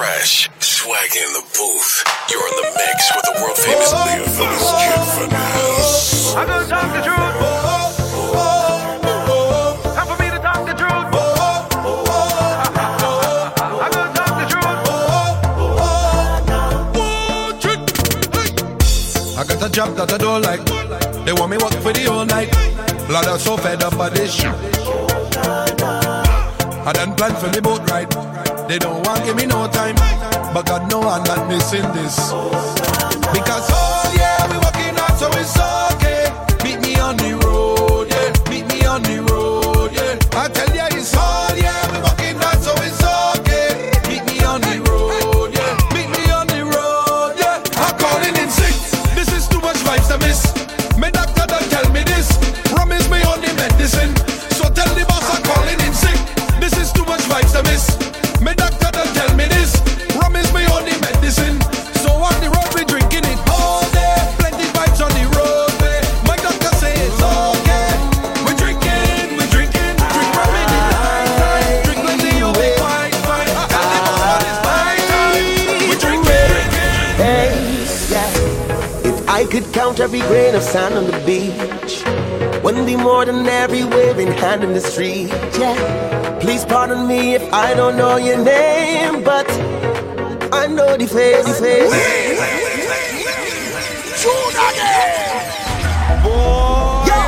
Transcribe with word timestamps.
fresh, 0.00 0.48
swag 0.60 1.12
in 1.14 1.30
the 1.34 1.44
booth. 1.56 1.92
You're 2.30 2.46
in 2.48 2.54
the 2.56 2.64
mix 2.80 2.98
with 3.14 3.24
the 3.28 3.34
world 3.36 3.58
famous 3.58 3.92
Leo 3.92 4.24
Phillips 4.32 4.72
Kid 4.80 5.04
Finesse. 5.12 6.34
I'm 6.36 6.46
gonna 6.48 6.66
talk 6.72 6.88
the 6.96 7.02
truth. 7.04 7.36
Time 9.96 10.06
for 10.08 10.16
me 10.22 10.28
to 10.30 10.40
talk 10.40 10.60
the 10.64 10.74
truth. 10.80 11.04
I'm 13.84 13.90
gonna 13.92 14.16
talk 14.16 14.32
the 14.40 14.46
truth. 14.48 14.78
I 19.38 19.40
got 19.44 19.62
a 19.62 19.70
job 19.70 19.90
that 19.96 20.10
I 20.14 20.16
don't 20.16 20.40
like. 20.40 20.64
They 21.26 21.34
want 21.34 21.50
me 21.50 21.58
work 21.58 21.74
for 21.84 21.92
the 21.92 22.04
whole 22.08 22.24
night. 22.24 22.50
Lord, 23.10 23.26
I'm 23.26 23.38
so 23.38 23.58
fed 23.58 23.82
up 23.82 24.00
of 24.00 24.14
this 24.14 24.32
shit. 24.32 24.54
I 26.88 26.92
done 26.94 27.14
planned 27.16 27.36
for 27.36 27.48
me 27.50 27.60
boat 27.60 27.90
ride. 27.90 28.39
They 28.70 28.78
don't 28.78 29.04
want 29.04 29.24
give 29.24 29.34
me 29.34 29.46
no 29.46 29.66
time. 29.66 29.96
But 30.54 30.64
God 30.64 30.88
know 30.88 31.02
I'm 31.02 31.24
not 31.24 31.48
missing 31.48 31.82
this. 31.90 32.14
Because 33.34 33.66
oh 33.68 34.14
yeah, 34.16 34.46
we 34.46 34.58
working 34.58 34.94
hard 34.94 35.18
so 35.18 35.26
it's 35.40 35.58
okay. 35.58 35.89
Every 80.12 80.26
grain 80.26 80.56
of 80.56 80.62
sand 80.64 80.94
on 80.94 81.04
the 81.04 81.16
beach, 81.24 82.02
wouldn't 82.64 82.84
be 82.84 82.96
more 82.96 83.24
than 83.24 83.46
every 83.46 83.84
waving 83.84 84.26
hand 84.26 84.64
in 84.64 84.72
the 84.72 84.80
street. 84.80 85.28
Yeah. 85.56 86.38
Please 86.40 86.64
pardon 86.64 87.06
me 87.06 87.34
if 87.36 87.52
I 87.52 87.74
don't 87.74 87.96
know 87.96 88.16
your 88.16 88.38
name, 88.38 89.22
but 89.22 89.48
I 90.52 90.66
know 90.66 90.96
the 90.96 91.06
face, 91.06 91.46
the 91.46 91.54
face. 91.54 91.92
Yo, 97.06 97.22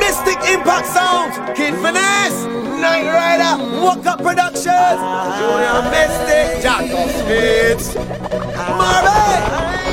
Mystic 0.00 0.38
Impact 0.50 0.86
Sound, 0.88 1.56
Kid 1.56 1.74
Finesse, 1.74 2.46
Night 2.82 3.06
Rider, 3.06 3.80
Walk 3.80 4.04
Up 4.06 4.18
Productions, 4.20 4.98
Junior 5.38 5.82
Mystic, 5.94 6.62
Jacob 6.64 7.10
Spitz, 7.20 7.94
Marvin. 8.76 9.87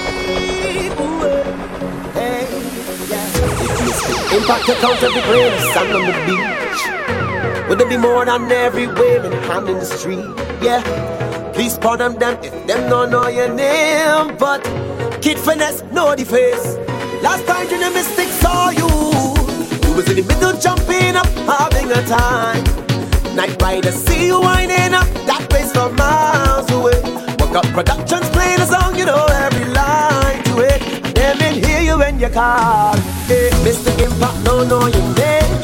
Impact 4.35 4.67
your 4.67 4.75
count 4.77 5.01
every 5.01 5.21
grain 5.21 5.53
of 5.53 5.59
sand 5.73 5.93
on 5.93 6.05
the 6.05 6.13
beach. 6.27 7.69
Would 7.69 7.79
there 7.79 7.87
be 7.87 7.95
more 7.95 8.25
than 8.25 8.51
every 8.51 8.85
waving 8.85 9.31
hand 9.43 9.69
in 9.69 9.79
the 9.79 9.85
street? 9.85 10.25
Yeah. 10.61 10.81
Please 11.53 11.77
pardon 11.77 12.19
them 12.19 12.37
if 12.43 12.51
them 12.67 12.89
don't 12.89 13.11
know 13.11 13.29
your 13.29 13.47
name, 13.47 14.35
but 14.37 14.61
Kid 15.21 15.39
Finesse 15.39 15.83
know 15.93 16.13
the 16.15 16.25
face. 16.25 16.75
Last 17.23 17.47
time 17.47 17.69
Junior 17.69 17.91
Mystic 17.91 18.27
saw 18.27 18.71
you, 18.71 18.89
you 19.87 19.95
was 19.95 20.09
in 20.09 20.17
the 20.17 20.25
middle 20.27 20.59
jumping 20.59 21.15
up, 21.15 21.27
having 21.47 21.89
a 21.91 22.01
time. 22.05 22.63
Night 23.37 23.55
rider, 23.61 23.93
see 23.93 24.27
you 24.27 24.41
winding 24.41 24.93
up 24.93 25.07
that 25.25 25.47
place 25.49 25.71
from 25.71 25.95
miles 25.95 26.69
away. 26.71 26.99
Walk 27.39 27.55
up 27.55 27.65
productions 27.67 27.94
call. 32.35 32.97
Hey, 33.31 33.49
Mr. 33.63 33.91
Impact, 34.03 34.37
no 34.43 34.63
know 34.67 34.85
your 34.87 35.07
name, 35.15 35.55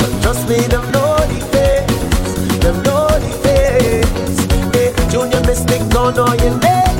but 0.00 0.12
trust 0.22 0.48
me, 0.48 0.56
them 0.72 0.84
know 0.90 1.20
the 1.28 1.40
face. 1.52 2.32
Them 2.64 2.76
know 2.86 3.06
the 3.24 3.32
face. 3.44 4.40
Hey, 4.72 4.88
Junior 5.12 5.42
Mystic, 5.44 5.82
no 5.92 6.10
know 6.16 6.32
your 6.44 6.56
name, 6.64 6.96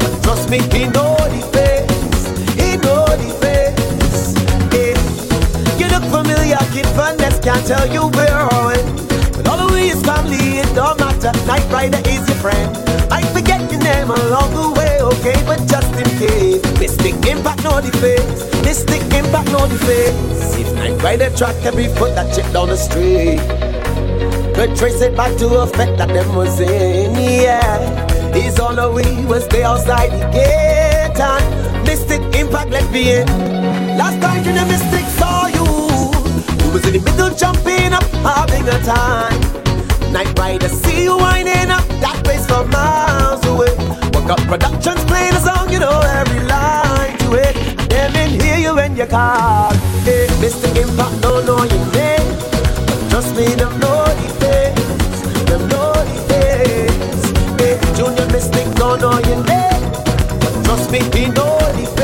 but 0.00 0.12
trust 0.22 0.50
me, 0.50 0.58
he 0.68 0.84
know 0.84 1.16
the 1.32 1.42
face. 1.56 2.20
He 2.60 2.76
know 2.84 3.08
the 3.22 3.30
face. 3.40 4.36
Hey, 4.74 4.92
you 5.80 5.88
look 5.88 6.04
familiar, 6.12 6.60
kid 6.74 6.88
Finesse 6.92 7.40
can't 7.40 7.64
tell 7.66 7.86
you 7.88 8.02
where 8.16 8.44
when. 8.68 8.84
But 9.32 9.48
all 9.48 9.66
the 9.66 9.72
way 9.72 9.88
is 9.88 10.02
family, 10.02 10.60
it 10.60 10.70
don't 10.74 11.00
matter. 11.00 11.32
Night 11.46 11.64
Rider 11.72 12.02
is 12.04 12.22
your 12.28 12.36
friend. 12.44 12.68
I 13.10 13.22
forget 13.32 13.60
your 13.72 13.80
name 13.80 14.10
along 14.10 14.52
the 14.60 14.68
way, 14.78 15.00
okay, 15.00 15.38
but 15.46 15.58
just 15.66 15.90
in 15.96 16.10
case. 16.20 16.67
Mystic 17.08 17.30
Impact 17.30 17.62
the 17.62 17.98
face. 18.02 18.62
Mystic 18.64 19.00
Impact 19.14 19.48
the 19.48 19.78
face. 19.86 20.56
If 20.58 20.74
Night 20.74 21.02
Rider 21.02 21.30
track 21.34 21.56
every 21.64 21.88
foot 21.88 22.14
that 22.14 22.34
chip 22.36 22.44
down 22.52 22.68
the 22.68 22.76
street. 22.76 23.40
Could 24.54 24.76
trace 24.76 25.00
it 25.00 25.16
back 25.16 25.34
to 25.38 25.46
a 25.56 25.66
fact 25.66 25.96
that 25.96 26.08
them 26.08 26.36
was 26.36 26.60
in, 26.60 27.14
yeah. 27.14 28.34
He's 28.34 28.60
on 28.60 28.76
the 28.76 28.90
way, 28.92 29.16
we 29.16 29.24
was 29.24 29.48
there 29.48 29.64
outside 29.64 30.10
the 30.12 30.20
gate 30.36 31.18
and 31.18 31.86
Mystic 31.86 32.20
Impact 32.38 32.70
let 32.72 32.90
me 32.92 33.20
in. 33.20 33.26
Last 33.96 34.20
time 34.20 34.44
Junior 34.44 34.66
Mystic 34.66 35.06
saw 35.16 35.46
you, 35.46 35.64
you 35.64 36.72
was 36.74 36.84
in 36.84 36.92
the 36.92 37.00
middle 37.00 37.34
jumping 37.34 37.94
up, 37.94 38.04
having 38.20 38.68
a 38.68 38.78
time. 38.84 39.40
Night 40.12 40.38
Rider, 40.38 40.68
see 40.68 41.04
you 41.04 41.16
winding 41.16 41.70
up 41.70 41.88
that 42.04 42.20
place 42.22 42.44
from 42.44 42.68
miles 42.68 43.42
away. 43.46 43.72
Walk 44.12 44.28
up 44.28 44.40
productions 44.40 45.02
playing 45.06 45.32
a 45.32 45.40
song, 45.40 45.72
you 45.72 45.78
know 45.78 46.00
every 46.04 46.37
call. 49.08 49.72
Hey, 50.04 50.26
Mr. 50.40 50.68
Impact, 50.76 51.20
don't 51.20 51.46
know 51.46 51.62
your 51.64 51.86
name, 51.92 52.28
trust 53.10 53.34
me, 53.36 53.46
them 53.54 53.78
know 53.80 54.04
the 54.20 54.28
face. 54.40 55.20
Them 55.48 55.62
know 55.68 55.92
the 56.08 56.16
face. 56.28 57.24
Hey, 57.60 57.76
Junior 57.96 58.26
Mystic, 58.32 58.68
don't 58.76 59.00
know 59.00 59.18
your 59.28 59.42
name, 59.44 59.82
trust 60.64 60.90
me, 60.90 61.00
he 61.14 61.26
know 61.26 61.58
the 61.76 61.86
face. 61.86 61.97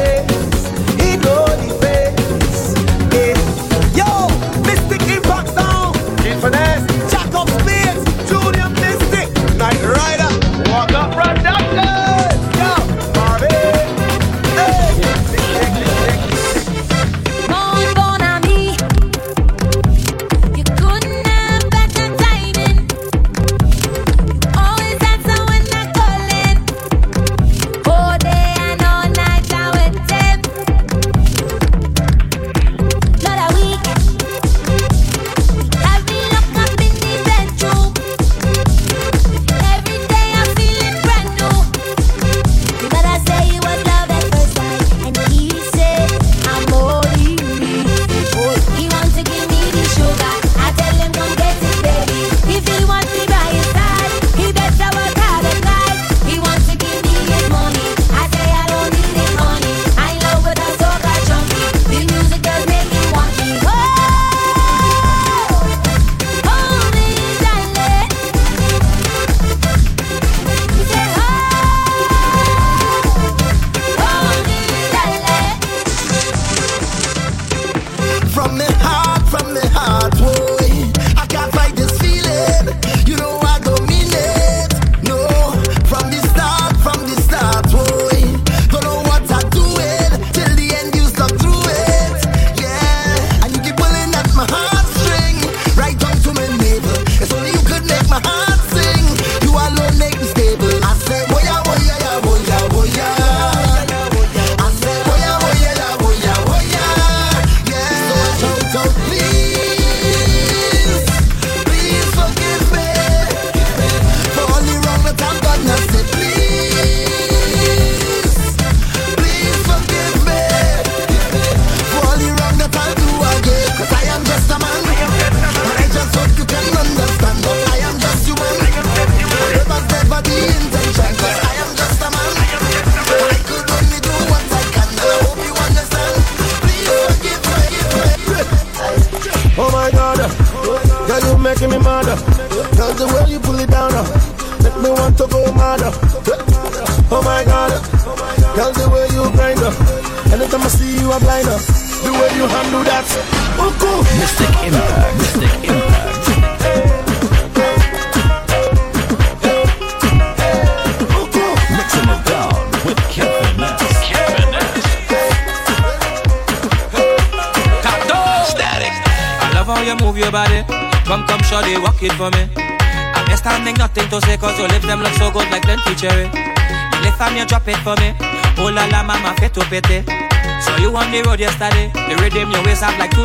The 181.14 181.22
road 181.30 181.38
yesterday. 181.38 181.94
The 181.94 182.18
rhythm 182.18 182.50
your 182.50 182.62
waist 182.66 182.82
up 182.82 182.98
like 182.98 183.14
two. 183.14 183.22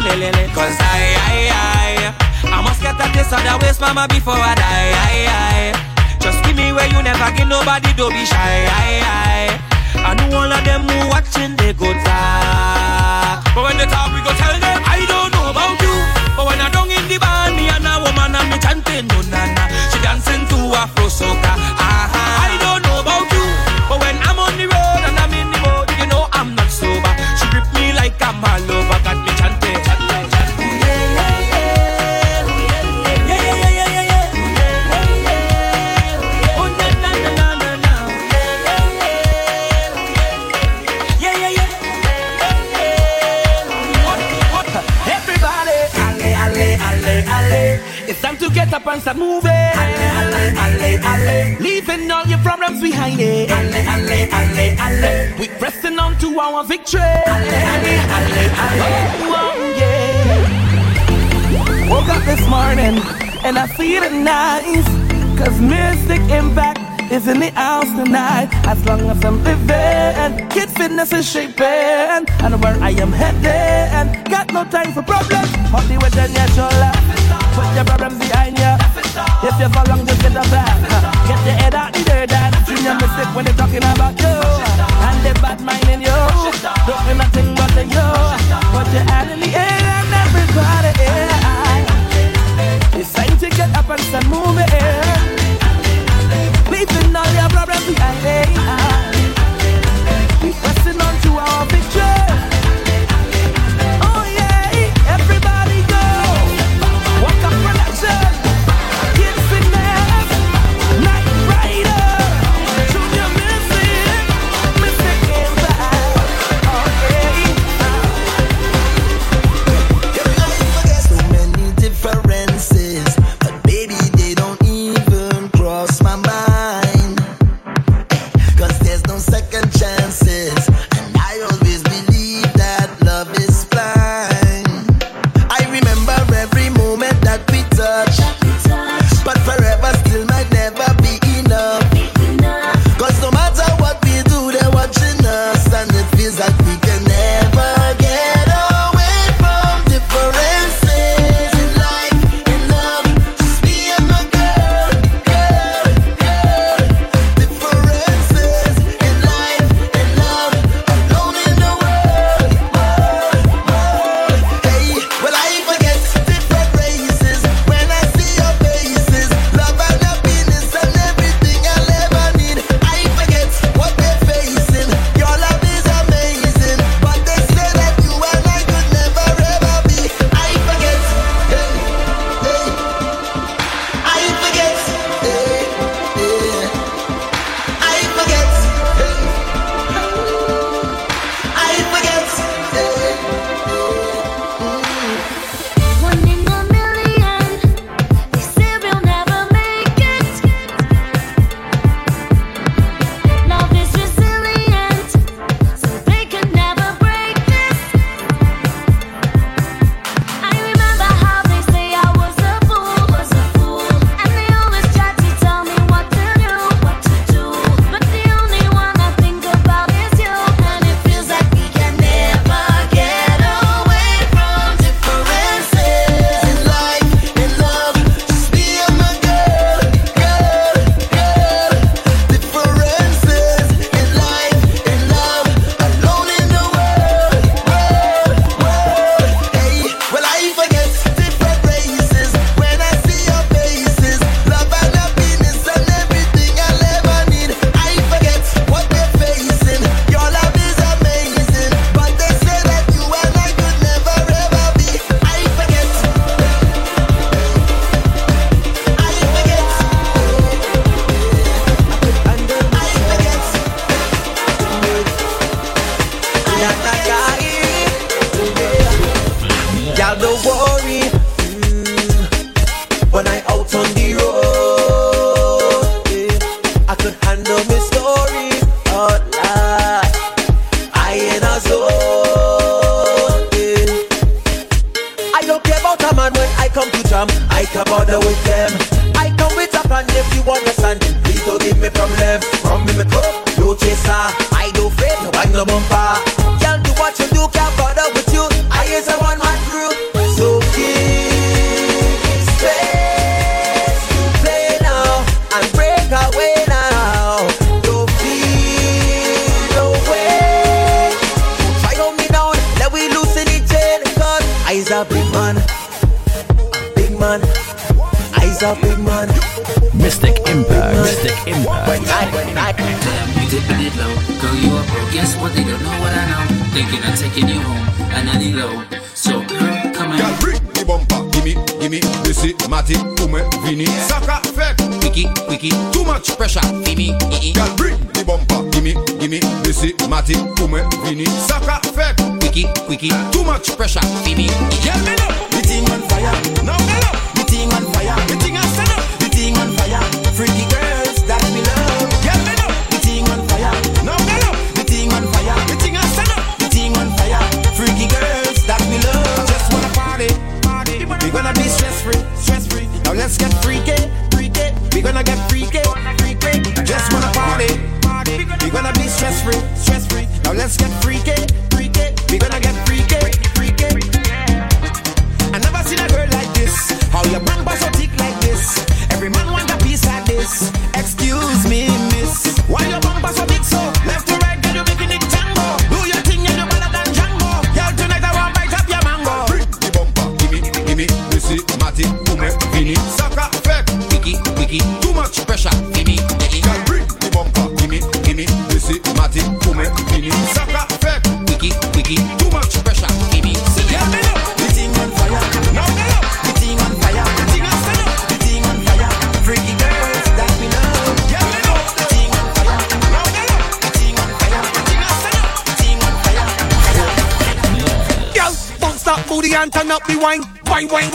Cause 0.53 0.77
I, 0.77 1.17
I, 1.25 1.37
I, 1.49 2.53
I 2.53 2.61
must 2.61 2.81
get 2.81 2.93
a 3.01 3.07
taste 3.09 3.33
of 3.33 3.41
that 3.41 3.57
waist, 3.61 3.81
mama, 3.81 4.05
before 4.05 4.37
I 4.37 4.53
die. 4.53 4.93
I, 4.93 5.17
I. 5.25 5.57
Just 6.21 6.37
give 6.45 6.53
me 6.53 6.69
where 6.69 6.85
you 6.85 7.01
never 7.01 7.29
give 7.33 7.49
nobody, 7.49 7.89
don't 7.97 8.13
be 8.13 8.25
shy. 8.29 8.69
I, 8.69 9.01
I. 9.01 9.57
I 10.05 10.11
know 10.13 10.37
all 10.37 10.51
of 10.53 10.61
them 10.61 10.85
who 10.85 11.09
watching, 11.09 11.57
they 11.57 11.73
go 11.73 11.89
talk. 12.05 13.41
But 13.57 13.63
when 13.65 13.75
they 13.81 13.89
talk, 13.89 14.13
we 14.13 14.21
go 14.21 14.33
tell 14.37 14.53
them, 14.53 14.79
I 14.85 15.01
don't 15.09 15.33
know 15.33 15.49
about 15.49 15.81
you. 15.81 15.95
But 16.37 16.45
when 16.45 16.61
I 16.61 16.69
down 16.69 16.93
in 16.93 17.05
the 17.09 17.17
band, 17.17 17.57
me 17.57 17.73
and 17.73 17.89
a 17.89 18.05
woman 18.05 18.37
and 18.37 18.47
me 18.53 18.57
chanting, 18.61 19.09
no 19.09 19.17
na 19.33 19.49
na. 19.57 19.65
She 19.89 19.97
dancing 20.05 20.45
to 20.53 20.57
Afro 20.77 21.09
soca. 21.09 21.68
To 49.09 49.15
get 49.15 49.17
up 49.17 49.17
and 49.17 49.17
start 49.17 49.17
moving. 49.17 49.51
Alle, 49.51 50.53
alle, 50.55 50.99
alle. 51.03 51.57
Leaving 51.59 52.11
all 52.11 52.25
your 52.27 52.39
problems 52.39 52.81
behind 52.81 53.19
it. 53.19 53.49
Alle, 53.49 53.83
alle, 53.87 54.29
alle, 54.31 54.75
alle. 54.77 55.33
We 55.39 55.47
pressing 55.57 55.97
on 55.97 56.17
to 56.19 56.39
our 56.39 56.63
victory. 56.63 57.01
Alle, 57.01 57.59
alle, 57.73 57.99
alle, 58.15 58.49
alle. 58.63 58.89
Oh, 59.21 59.55
yeah. 59.77 60.45
Woke 61.89 62.09
up 62.09 62.23
this 62.25 62.47
morning 62.47 63.01
and 63.43 63.57
I 63.57 63.67
feeling 63.77 64.23
nice. 64.23 64.87
Cause 65.39 65.59
Mystic 65.59 66.21
Impact 66.29 66.79
is 67.11 67.27
in 67.27 67.39
the 67.39 67.49
house 67.51 67.89
tonight. 67.89 68.49
As 68.67 68.85
long 68.85 69.09
as 69.09 69.23
I'm 69.25 69.43
living, 69.43 70.49
kid 70.49 70.69
Finesse 70.69 71.13
is 71.13 71.27
shaping. 71.27 72.27
And 72.43 72.61
where 72.61 72.77
I 72.83 72.91
am 72.91 73.11
heading, 73.11 74.23
got 74.25 74.53
no 74.53 74.65
time 74.65 74.93
for 74.93 75.01
problems. 75.01 75.49
Hold 75.71 75.87
the 75.87 75.97
weight 75.97 76.17
on 76.17 76.31
your 76.31 76.47
shoulder. 76.53 76.91
Put 77.55 77.73
your 77.75 77.85
problems 77.85 78.19
behind 78.19 78.59
you. 78.59 78.78
If 79.49 79.59
you 79.59 79.69
fall 79.69 79.83
wrong, 79.85 80.05
just 80.05 80.21
get 80.21 80.35
a 80.35 80.41
plan. 80.43 80.77
Get 81.25 81.41
your 81.43 81.57
head 81.57 81.73
out 81.73 81.91
the 81.91 82.03
dirt 82.03 82.31
and 82.31 82.55
Junior 82.67 82.93
Mystic 83.01 83.33
when 83.35 83.45
they're 83.45 83.55
talking 83.55 83.81
about 83.81 84.13
you. 84.21 84.29
And 84.29 85.25
the 85.25 85.33
bad 85.41 85.59
mind 85.61 85.89
in 85.89 86.01
you. 86.01 86.19
Don't 86.85 87.03
do 87.07 87.13
nothing 87.17 87.55
but 87.55 87.71
the 87.73 87.83
you. 87.83 88.09
Put 88.69 88.93
your 88.93 89.03
hand 89.09 89.31
in 89.31 89.39
the 89.39 89.49
air 89.57 89.81
and 89.97 90.13
everybody. 90.21 90.93
It's 93.01 93.11
time 93.11 93.37
to 93.39 93.49
get 93.49 93.75
up 93.75 93.89
and 93.89 94.01
start 94.01 94.25
moving. 94.27 95.18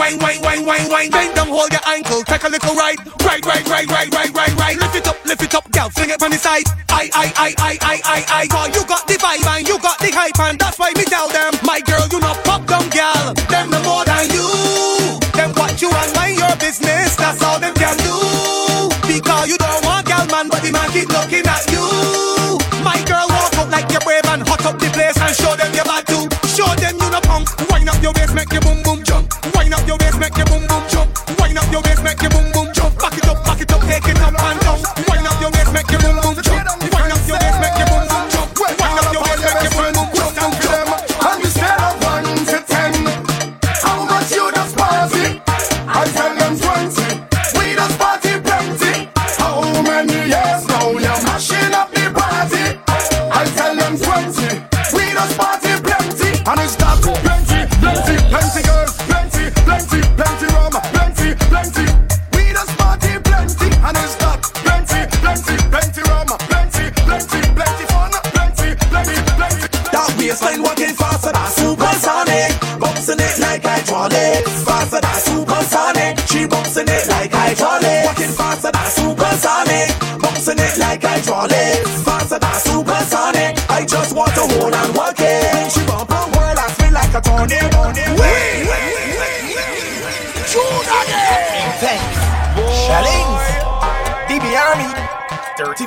Wine, 0.04 0.20
wine, 0.20 0.42
wine, 0.42 0.66
wine, 0.66 0.88
wine. 0.90 1.11
Bend 1.11 1.34
down, 1.34 1.49
hold 1.49 1.73
your 1.73 1.80
ankle, 1.88 2.20
take 2.25 2.44
a 2.44 2.49
little 2.52 2.76
ride. 2.76 3.00
Ride, 3.25 3.40
ride, 3.46 3.64
ride, 3.66 3.88
ride, 3.88 4.12
ride, 4.12 4.37
ride, 4.37 4.52
ride. 4.61 4.76
Lift 4.76 4.96
it 4.96 5.08
up, 5.08 5.16
lift 5.25 5.40
it 5.40 5.54
up, 5.54 5.64
girl, 5.73 5.88
fling 5.88 6.11
it 6.11 6.20
from 6.20 6.28
the 6.30 6.37
side. 6.37 6.68
I, 6.92 7.08
I, 7.16 7.32
I, 7.32 7.49
I, 7.56 7.73
I, 7.80 7.96
I, 8.04 8.20
I. 8.28 8.46
Cause 8.52 8.76
you 8.76 8.84
got 8.84 9.08
the 9.08 9.14
vibe 9.16 9.49
and 9.49 9.66
you 9.66 9.80
got 9.80 9.96
the 10.04 10.12
hype 10.12 10.38
and 10.44 10.58
that's 10.61 10.78
why 10.78 10.92
me 10.92 11.08
tell 11.08 11.32
them, 11.32 11.56
my 11.64 11.80
girl, 11.80 12.04
you 12.12 12.20
not 12.20 12.37
pop 12.44 12.68
down, 12.68 12.84
girl. 12.92 13.32
Them 13.49 13.73
no 13.73 13.80
more 13.80 14.04
than 14.04 14.28
you. 14.28 14.44
Them 15.32 15.56
watch 15.56 15.80
you 15.80 15.88
and 15.88 16.12
mind 16.12 16.37
your 16.37 16.52
business. 16.61 17.16
That's 17.16 17.40
all 17.40 17.56
them 17.56 17.73
can 17.73 17.96
do. 18.04 18.92
Because 19.08 19.49
you 19.49 19.56
don't 19.56 19.88
want 19.88 20.04
girl, 20.04 20.28
man, 20.28 20.52
but 20.52 20.61
the 20.61 20.68
man 20.68 20.92
keep 20.92 21.08
looking 21.08 21.49
at 21.49 21.64
you. 21.73 22.61
My 22.84 23.00
girl, 23.08 23.25
walk 23.32 23.56
out 23.56 23.73
like 23.73 23.88
you're 23.88 24.04
brave 24.04 24.28
and 24.28 24.44
hot 24.44 24.68
up 24.68 24.76
the 24.76 24.92
place 24.92 25.16
and 25.16 25.32
show 25.32 25.56
them 25.56 25.73
your 25.73 25.88
bad 25.88 26.04
too. 26.04 26.28
Show 26.52 26.68
them 26.76 26.92
you 27.00 27.08
no 27.08 27.25
punk. 27.25 27.49
Wind 27.73 27.88
up 27.88 27.96
your 28.04 28.12
waist, 28.12 28.37
make 28.37 28.52
your 28.52 28.61
boom 28.61 28.84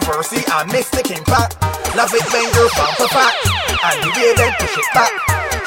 Versi 0.07 0.39
and 0.39 0.71
Mystic 0.71 1.11
Impact. 1.11 1.59
Love 1.91 2.15
it 2.15 2.23
when 2.31 2.47
girls 2.55 2.71
bump 2.79 2.95
a 2.95 3.07
fat 3.11 3.35
and 3.91 3.99
the 3.99 4.09
way 4.15 4.31
they 4.39 4.47
push 4.55 4.79
it 4.79 4.87
back. 4.95 5.11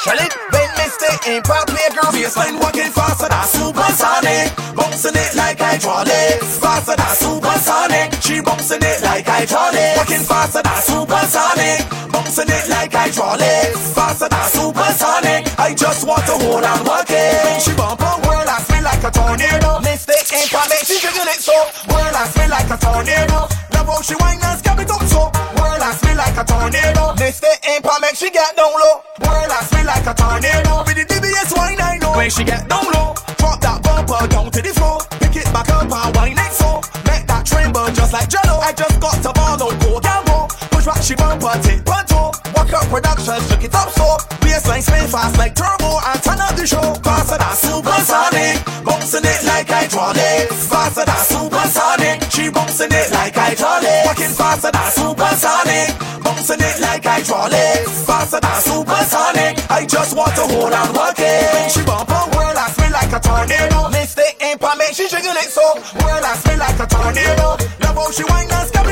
Shell 0.00 0.16
it 0.16 0.32
when 0.49 0.70
Mystic 0.80 1.20
Impact 1.28 1.68
play 1.68 1.88
girls 1.92 2.16
Baseline 2.16 2.56
walking 2.56 2.88
faster 2.88 3.28
than 3.28 3.44
supersonic. 3.44 4.49
Bouncing 4.73 5.12
it 5.12 5.37
like 5.37 5.61
hydraulics. 5.61 6.56
Faster 6.56 6.97
than 6.97 7.12
supersonic. 7.20 8.16
She 8.25 8.40
bouncing 8.40 8.80
it 8.80 9.04
like 9.04 9.28
hydraulics. 9.28 10.00
Working 10.00 10.25
faster 10.25 10.64
than 10.64 10.80
supersonic. 10.88 11.85
Bouncing 12.09 12.49
it 12.49 12.64
like 12.73 12.97
hydraulics. 12.97 13.92
Faster 13.92 14.28
than 14.32 14.47
supersonic. 14.49 15.52
I 15.61 15.76
just 15.76 16.09
want 16.09 16.25
to 16.25 16.35
hold 16.40 16.64
work 16.88 17.12
it. 17.12 17.61
She 17.61 17.76
bump 17.76 18.00
her 18.00 18.16
world 18.25 18.49
and 18.49 18.62
spin 18.64 18.88
like 18.88 19.04
a 19.04 19.12
tornado. 19.12 19.85
Mystic 19.85 20.25
Impact 20.32 20.73
make 20.73 20.88
she 20.88 20.97
jiggle 20.97 21.28
it 21.28 21.44
so. 21.44 21.52
World 21.92 22.16
and 22.16 22.28
spin 22.32 22.49
like 22.49 22.73
a 22.73 22.80
tornado. 22.80 23.50
She 24.11 24.17
whine 24.17 24.43
and 24.43 24.59
scab 24.59 24.81
it 24.81 24.90
up 24.90 25.07
so. 25.07 25.31
World 25.55 25.79
and 25.79 25.95
spin 25.95 26.17
like 26.17 26.35
a 26.35 26.43
tornado. 26.43 27.14
Mystic 27.14 27.62
Impact 27.62 28.00
make 28.02 28.17
she 28.17 28.29
get 28.29 28.57
down 28.57 28.75
low. 28.75 29.07
World 29.23 29.55
and 29.55 29.67
spin 29.71 29.87
like 29.87 30.02
a 30.02 30.14
tornado. 30.19 30.83
With 30.83 30.99
the 30.99 31.07
DBS 31.07 31.55
wine 31.55 31.79
I 31.79 31.97
know. 32.02 32.19
When 32.19 32.29
she 32.29 32.43
get 32.43 32.67
down 32.69 32.90
low, 32.90 33.14
drop 33.38 33.61
that 33.62 33.79
bumper 33.87 34.26
down 34.26 34.50
to 34.50 34.61
the 34.61 34.75
floor. 34.75 34.99
Pick 35.23 35.37
it 35.37 35.47
back 35.55 35.71
up 35.71 35.87
and 35.87 36.11
wine 36.17 36.35
it 36.35 36.50
so. 36.50 36.83
Make 37.07 37.23
that 37.31 37.47
tremble 37.47 37.87
just 37.95 38.12
like 38.12 38.26
Jello. 38.26 38.59
I 38.59 38.73
just 38.75 38.99
got 38.99 39.14
to 39.23 39.31
ball 39.31 39.62
out, 39.62 39.79
go 39.79 40.00
gamble. 40.02 40.50
Push 40.75 40.87
back 40.90 41.02
she 41.07 41.14
bumper, 41.14 41.55
take 41.62 41.87
toe. 41.87 42.35
Walk 42.50 42.73
up 42.75 42.90
production, 42.90 43.38
shook 43.47 43.62
it 43.62 43.75
up 43.79 43.90
so. 43.95 44.19
Baseline 44.43 44.83
spin 44.83 45.07
fast 45.07 45.38
like 45.38 45.55
turbo 45.55 46.02
and 46.02 46.19
turn 46.19 46.40
up 46.43 46.57
the 46.59 46.67
show. 46.67 46.99
Faster 47.07 47.38
than 47.38 47.55
supersonic, 47.55 48.59
bouncing 48.83 49.23
it 49.23 49.47
like 49.47 49.71
hydraulics. 49.71 50.67
Faster 50.67 51.07
than 51.07 51.23
supersonic, 51.31 52.00
bouncing 52.71 52.93
it 52.93 53.11
like 53.11 53.35
hydraulics. 53.35 54.07
Walking 54.07 54.31
faster 54.31 54.71
than 54.71 54.91
supersonic, 54.95 55.91
bouncing 56.23 56.62
it 56.62 56.79
like 56.81 57.03
hydraulics. 57.03 58.07
Faster 58.07 58.39
than 58.39 58.59
supersonic, 58.62 59.59
I 59.71 59.85
just 59.87 60.17
want 60.17 60.35
to 60.39 60.47
hold 60.47 60.73
and 60.73 60.91
work 60.95 61.19
it. 61.19 61.71
She 61.73 61.83
bump 61.83 62.09
her 62.09 62.27
world 62.31 62.55
and 62.55 62.71
spin 62.71 62.93
like 62.93 63.11
a 63.11 63.19
tornado. 63.19 63.91
Mystic 63.91 64.39
impact 64.39 64.79
make 64.79 64.95
she 64.95 65.09
jiggle 65.11 65.35
it 65.35 65.50
so. 65.50 65.67
World 65.99 66.23
and 66.23 66.39
spin 66.39 66.59
like 66.62 66.79
a 66.79 66.87
tornado. 66.87 67.59
Love 67.83 67.99
how 67.99 68.11
she 68.15 68.23
wine 68.31 68.47
and 68.47 68.69
scab 68.71 68.87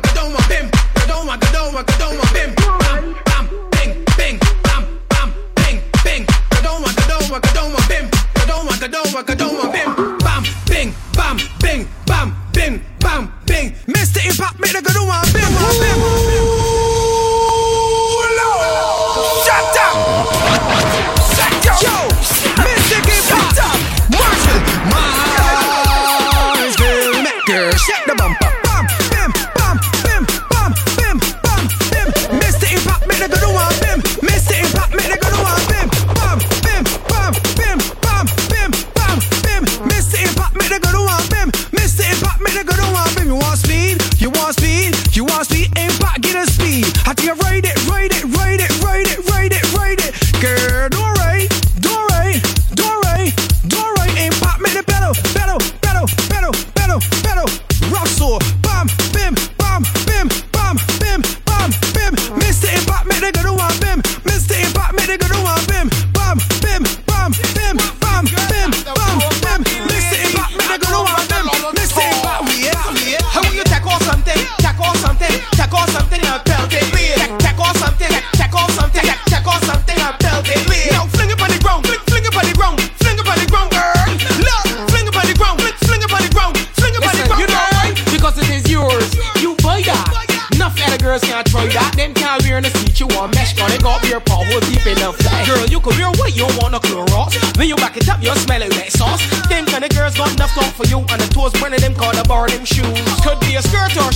kadoma, 0.00 0.38
kadoma, 0.46 0.48
bim. 0.48 0.70
Kadoma. 1.84 2.24
Bam, 2.80 3.14
bam, 3.24 3.48
bing, 3.70 4.04
bing, 4.16 4.38
bam, 4.62 4.84
bam, 5.08 5.32
bing, 5.56 5.80
bing. 6.04 6.26
Kadoma, 6.50 6.88
kadoma, 6.98 7.40
kadoma, 7.40 7.88
bim. 7.88 8.08
Kadoma. 8.34 9.74
Bam, 10.24 10.42
bing, 10.66 10.94
bam, 11.16 11.36
bing, 11.60 11.88
bam, 12.06 12.34
bing, 12.52 12.82
bam, 13.00 13.32
bing. 13.46 13.72
Mr. 13.86 14.24
Impact, 14.26 14.58
make 14.60 14.72
the 14.72 14.78
kadoma, 14.78 15.22
bim, 15.32 15.52
bam, 15.54 15.80
bim. 15.80 16.23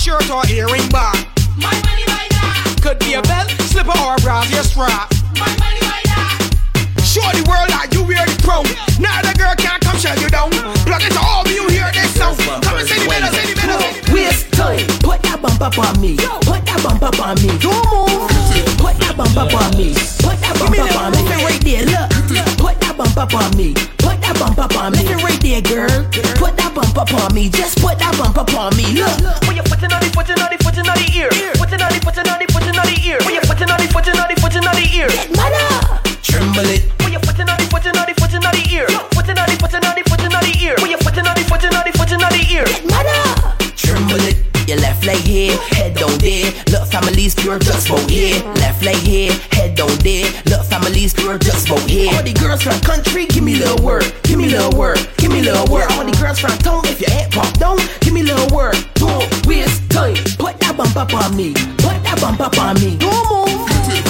Shirt 0.09 0.31
or 0.31 0.48
pure 51.87 51.87
just 51.87 51.87
about 51.87 51.89
here. 51.89 52.11
All 52.15 52.23
the 52.23 52.33
girls 52.33 52.61
from 52.61 52.79
country, 52.81 53.25
give 53.25 53.43
me 53.43 53.55
little 53.55 53.83
word. 53.85 54.05
Give 54.23 54.37
me 54.37 54.49
little 54.49 54.77
word. 54.77 54.99
Give 55.17 55.31
me 55.31 55.41
little 55.41 55.65
word. 55.71 55.91
All 55.91 56.05
the 56.05 56.15
girls 56.17 56.39
from 56.39 56.57
town, 56.59 56.81
if 56.85 56.99
your 57.01 57.09
head 57.11 57.31
pop 57.31 57.51
down, 57.57 57.77
give 58.01 58.13
me 58.13 58.23
little 58.23 58.47
word. 58.55 58.75
Don't 58.95 59.27
waste 59.45 59.89
time. 59.91 60.15
Put 60.37 60.59
that 60.59 60.75
bump 60.77 60.95
up 60.95 61.13
on 61.13 61.35
me. 61.35 61.53
Put 61.79 62.03
that 62.03 62.17
bump 62.21 62.39
up 62.39 62.57
on 62.59 62.75
me. 62.79 62.97
Don't 62.97 63.13
move. 63.29 63.67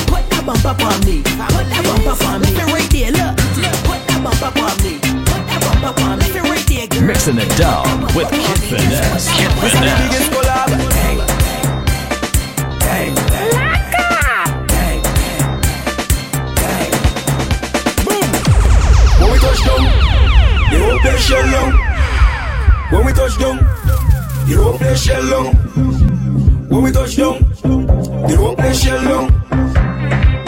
Put 0.08 0.24
that 0.30 0.44
bump 0.46 0.66
up 0.66 0.82
on 0.82 1.00
me. 1.06 1.22
Put 1.24 1.66
that 1.70 1.84
bump 1.86 2.08
up 2.08 2.22
on 2.26 2.42
me. 2.42 2.50
Right 2.70 2.90
there, 2.90 3.12
look. 3.12 3.36
Put 3.86 4.02
that 4.08 4.20
bump 4.24 4.42
up 4.42 4.58
on 4.58 4.76
me. 4.84 5.00
Put 5.00 5.42
that 5.48 5.60
bump 5.62 5.84
up 5.84 6.00
on 6.02 6.20
me. 6.20 6.28
Right 6.40 6.66
there, 6.68 6.88
girl. 6.88 7.08
Mixing 7.08 7.38
it 7.38 7.52
down 7.58 8.02
with 8.16 8.30
Kid 8.32 8.60
Finesse. 8.60 9.30
Kid 9.36 9.52
Finesse. 9.60 10.89
Whole 20.90 20.98
place 21.02 21.28
shell 21.28 21.46
down. 21.52 21.72
When 22.90 23.06
we 23.06 23.14
touch 23.14 23.38
down, 23.38 23.58
the 24.50 24.56
whole 24.58 24.74
place 24.74 25.04
shell 25.04 25.30
down. 25.30 25.54
When 26.68 26.82
we 26.82 26.92
touch 26.92 27.16
down, 27.16 27.38
the 28.26 28.36
whole 28.36 28.56
place 28.56 28.82
shell 28.82 29.04
down. 29.04 29.30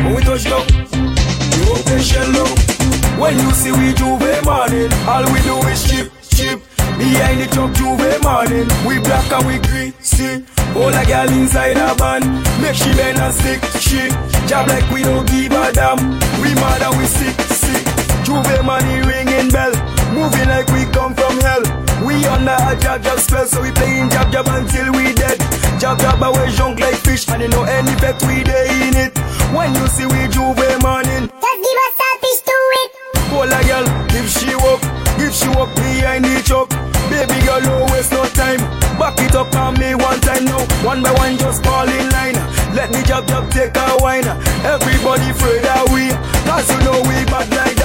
When 0.02 0.16
we 0.16 0.22
touch 0.24 0.44
down, 0.46 0.66
the 0.66 1.62
whole 1.68 1.84
place 1.86 2.08
shell 2.10 2.32
down. 2.34 3.20
When 3.22 3.38
you 3.38 3.52
see 3.52 3.72
we 3.72 3.94
J'ouvert 3.94 4.44
morning, 4.44 4.90
all 5.06 5.24
we 5.32 5.40
do 5.46 5.62
is 5.70 5.84
chip, 5.86 6.12
chip. 6.34 6.60
Behind 6.98 7.42
the 7.42 7.48
truck 7.54 7.72
J'ouvert 7.78 8.24
morning, 8.24 8.68
we 8.88 8.98
black 8.98 9.32
and 9.32 9.46
we 9.46 9.60
green, 9.70 9.94
see. 10.02 10.42
All 10.74 10.90
a 10.90 11.06
girl 11.06 11.30
inside 11.38 11.78
a 11.78 11.94
van, 12.02 12.26
make 12.64 12.74
she 12.74 12.90
bend 12.98 13.20
and 13.20 13.34
stick, 13.36 13.62
she. 13.78 14.10
Job 14.50 14.68
like 14.68 14.90
we 14.90 15.04
don't 15.04 15.28
give 15.30 15.52
a 15.52 15.72
damn. 15.72 16.02
We 16.42 16.50
mad 16.58 16.82
and 16.82 16.98
we 16.98 17.06
sick, 17.06 17.40
sick. 17.62 17.86
J'ouvert 18.26 18.64
money 18.66 19.02
ringing 19.06 19.50
bell, 19.50 19.74
moving 20.22 20.50
like 20.54 20.70
we 20.70 20.86
come 20.94 21.14
from 21.18 21.36
hell. 21.42 21.64
We 22.06 22.26
under 22.30 22.54
a 22.54 22.78
jab 22.78 23.02
jab 23.02 23.18
spell, 23.20 23.46
so 23.46 23.62
we 23.62 23.72
playing 23.72 24.10
jab 24.10 24.32
jab 24.32 24.48
until 24.48 24.94
we 24.94 25.14
dead. 25.18 25.38
Jab 25.82 25.98
jab 26.00 26.22
away 26.22 26.50
junk 26.54 26.80
like 26.80 26.96
fish, 27.02 27.28
and 27.30 27.42
you 27.42 27.50
know 27.50 27.64
any 27.64 27.94
bet 27.98 28.22
we 28.30 28.44
dey 28.46 28.70
in 28.88 28.96
it. 29.06 29.14
When 29.56 29.74
you 29.74 29.86
see 29.88 30.06
we 30.06 30.22
J'ouvert 30.34 30.82
morning, 30.86 31.26
just 31.28 31.60
give 31.66 31.80
us 31.86 31.98
a 32.06 32.10
fish 32.22 32.42
to 32.50 32.58
it. 32.82 32.90
Pull 33.34 33.50
a 33.50 33.60
girl, 33.66 33.86
if 34.18 34.26
she 34.30 34.54
walk, 34.62 34.82
if 35.18 35.34
she 35.34 35.50
walk 35.58 35.74
behind 35.76 36.26
the 36.26 36.38
truck. 36.46 36.70
Baby 37.10 37.38
girl, 37.46 37.60
don't 37.62 37.92
waste 37.92 38.12
no 38.14 38.24
time. 38.38 38.62
Back 38.98 39.20
it 39.20 39.36
up 39.36 39.54
on 39.56 39.74
me 39.80 39.96
one 39.96 40.20
time 40.22 40.46
now. 40.46 40.64
One 40.86 41.02
by 41.04 41.12
one, 41.14 41.38
just 41.38 41.64
fall 41.66 41.90
in 41.90 42.10
line. 42.12 42.38
Let 42.78 42.92
me 42.92 43.02
jab 43.04 43.28
jab 43.28 43.50
take 43.52 43.76
a 43.76 43.98
wine. 44.00 44.26
Everybody 44.64 45.30
afraid 45.34 45.64
that 45.68 45.90
we, 45.92 46.08
cause 46.48 46.70
you 46.72 46.80
know 46.86 47.02
we 47.10 47.26
bad 47.26 47.50
like. 47.52 47.81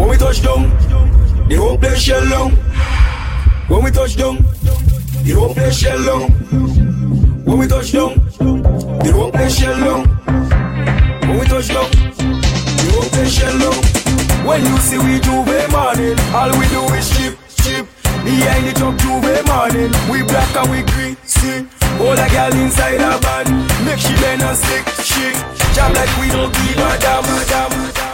When 0.00 0.08
we 0.08 0.16
touch 0.16 0.40
down, 0.40 0.62
the 1.46 1.56
whole 1.56 1.76
place 1.76 2.00
shell 2.00 2.26
down. 2.26 2.52
When 3.68 3.84
we 3.84 3.90
touch 3.90 4.16
down, 4.16 4.36
the 5.22 5.32
whole 5.36 5.52
place 5.52 5.76
shell 5.76 6.02
down. 6.02 6.30
When 7.44 7.58
we 7.58 7.66
touch 7.68 7.92
down, 7.92 8.14
the 9.04 9.12
whole 9.12 9.30
place 9.30 9.58
shell 9.58 9.76
down. 9.76 10.08
When 11.28 11.38
we 11.38 11.44
touch 11.44 11.68
down, 11.68 11.90
the 11.92 12.88
whole 12.96 13.10
place 13.12 13.34
shell 13.34 13.58
down. 13.60 14.46
When 14.48 14.64
you 14.64 14.76
see 14.78 14.96
we 14.96 15.20
J'ouvert 15.20 15.68
morning, 15.70 16.16
all 16.32 16.48
we 16.56 16.64
do 16.72 16.80
is 16.96 17.10
chip, 17.14 17.36
chip. 17.60 17.86
Behind 18.24 18.66
the 18.66 18.72
truck 18.72 18.96
J'ouvert 19.04 19.44
morning, 19.52 19.92
we 20.10 20.22
black 20.22 20.56
and 20.56 20.70
we 20.72 20.80
green, 20.92 21.16
see. 21.28 21.68
All 22.00 22.16
a 22.16 22.26
girl 22.32 22.56
inside 22.56 23.04
a 23.04 23.18
van, 23.20 23.46
make 23.84 24.00
she 24.00 24.14
bend 24.16 24.40
and 24.40 24.56
stick, 24.56 24.86
shake. 25.04 25.36
Jam 25.76 25.92
like 25.92 26.16
we 26.16 26.28
don't 26.28 26.50
give 26.54 26.88
a 26.88 26.98
damn, 27.04 27.22
damn, 27.22 27.92
damn. 27.92 28.09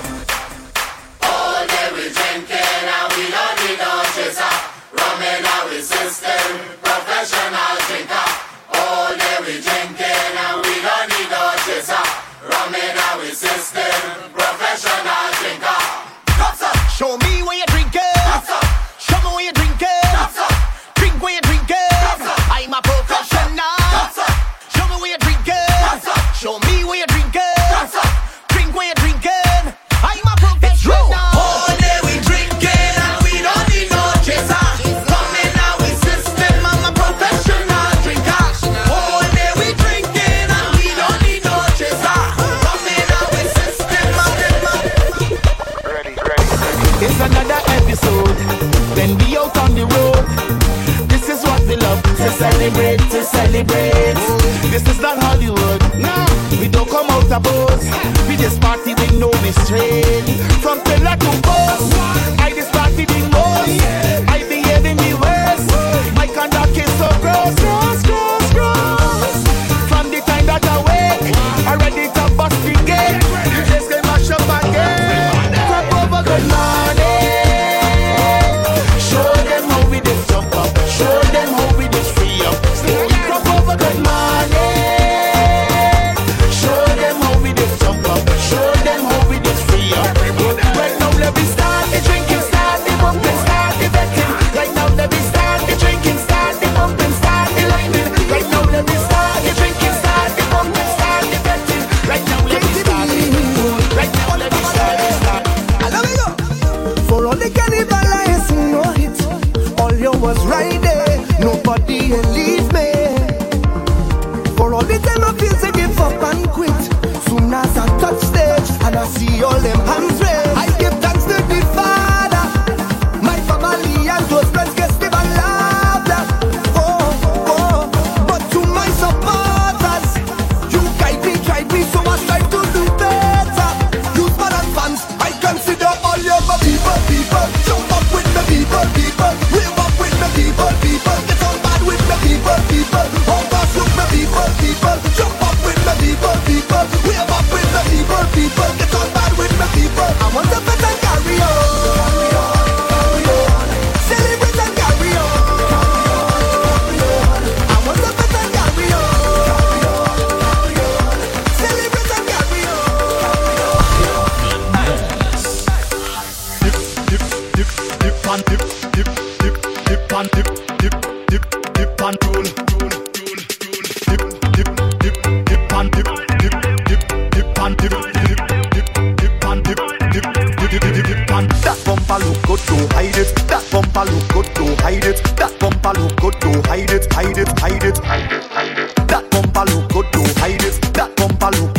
A 57.37 57.41
buzz. 57.41 58.26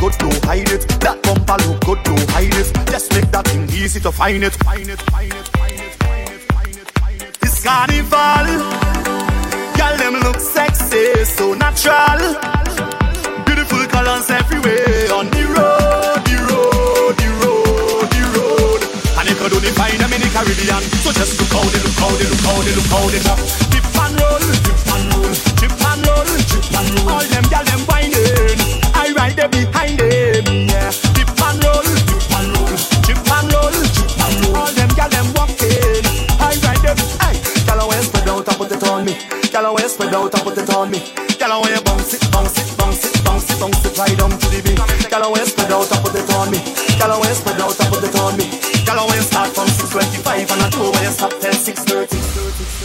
Good, 0.09 0.19
don't 0.19 0.45
hide 0.45 0.69
it. 0.69 0.87
That 0.99 1.21
bumper 1.23 1.57
look 1.67 1.79
good, 1.85 2.03
don't 2.03 2.29
hide 2.31 2.53
it. 2.53 2.67
Just 2.87 3.11
make 3.13 3.29
that 3.31 3.47
thing 3.47 3.69
easy 3.69 3.99
to 3.99 4.11
find 4.11 4.43
it. 4.43 4.53
This 7.41 7.63
carnival, 7.63 8.47
girl 9.75 9.95
them 9.97 10.15
look 10.23 10.39
sexy, 10.39 11.25
so 11.25 11.53
natural. 11.53 12.19
Beautiful 13.45 13.83
colors 13.87 14.29
everywhere 14.29 15.11
on 15.13 15.27
the 15.31 15.43
road, 15.55 16.21
the 16.23 16.37
road, 16.47 17.15
the 17.19 17.29
road, 17.41 18.07
the 18.11 18.23
road. 18.35 18.81
And 19.19 19.25
you 19.27 19.35
could 19.35 19.53
only 19.53 19.71
find 19.75 19.99
them 19.99 20.11
in 20.13 20.21
the 20.21 20.29
Caribbean. 20.31 20.83
So 21.03 21.11
just 21.11 21.35
look 21.39 21.51
how 21.51 21.65
they 21.67 21.81
look 21.83 21.97
how 21.99 22.11
they 22.15 22.27
look 22.27 22.43
how 22.47 22.57
they 22.63 22.73
look 22.75 22.89
how 22.91 23.05
they 23.11 23.19
drop. 23.25 23.39
Dip 23.71 23.87
and 23.97 24.15
roll, 24.19 24.43
dip 24.63 24.87
and 24.87 25.05
roll, 25.11 25.31
dip 25.59 25.75
and 25.75 26.01
roll, 26.07 26.29
dip 26.47 26.71
and 26.79 26.91
roll. 26.95 27.11
All 27.11 27.25
them 27.27 27.45
gyal 27.51 27.65
them 27.65 27.81
whining, 27.87 28.66
I 29.27 29.29
ride 29.29 29.35
there 29.35 29.49
behind 29.49 29.99
them. 29.99 30.67
Yeah, 30.71 30.87
and 30.87 31.59
roll, 31.59 31.83
and 31.83 32.47
roll, 32.55 32.71
and 32.71 33.51
roll, 33.51 33.75
and 33.75 34.39
roll. 34.47 34.55
All 34.55 34.71
them 34.71 34.87
them 34.87 35.27
walking, 35.35 35.99
them. 36.79 36.95
Gyal 37.67 37.91
spread 38.03 38.29
out 38.29 38.47
and 38.47 38.57
put 38.57 38.71
it 38.71 38.83
on 38.87 39.03
me. 39.03 39.13
Gyal 39.51 39.89
spread 39.89 40.15
out 40.15 40.33
and 40.33 40.43
put 40.43 40.57
it 40.57 40.69
on 40.73 40.91
me. 40.91 40.99
Gyal 41.35 41.83
bounce 41.83 42.13
it, 42.13 42.31
bounce 42.31 42.57
it, 42.57 42.77
bounce 42.77 43.03
it, 43.03 43.23
bounce 43.25 43.51
it, 43.51 43.59
bounce 43.59 43.85
it 43.85 43.97
right 43.97 44.17
down 44.17 44.29
to 44.31 44.47
the 44.47 44.61
beat. 44.63 44.79
Gyal 45.11 45.45
spread 45.45 45.71
out 45.73 45.91
and 45.91 46.01
put 46.05 46.15
it 46.15 46.31
on 46.31 46.49
me. 46.49 46.59
Gyal 46.95 47.35
spread 47.35 47.59
out 47.59 47.79
and 47.79 47.89
put 47.91 48.03
it 48.07 48.15
on 48.15 48.37
me. 48.37 48.45
Gyal 48.87 49.23
start 49.23 49.51
from 49.51 49.67
6:25 49.67 50.51
and 50.51 50.61
I 50.61 50.69
go 50.71 50.91
when 50.91 51.11
stop 51.11 51.33
till 51.41 51.51
6:30. 51.51 52.76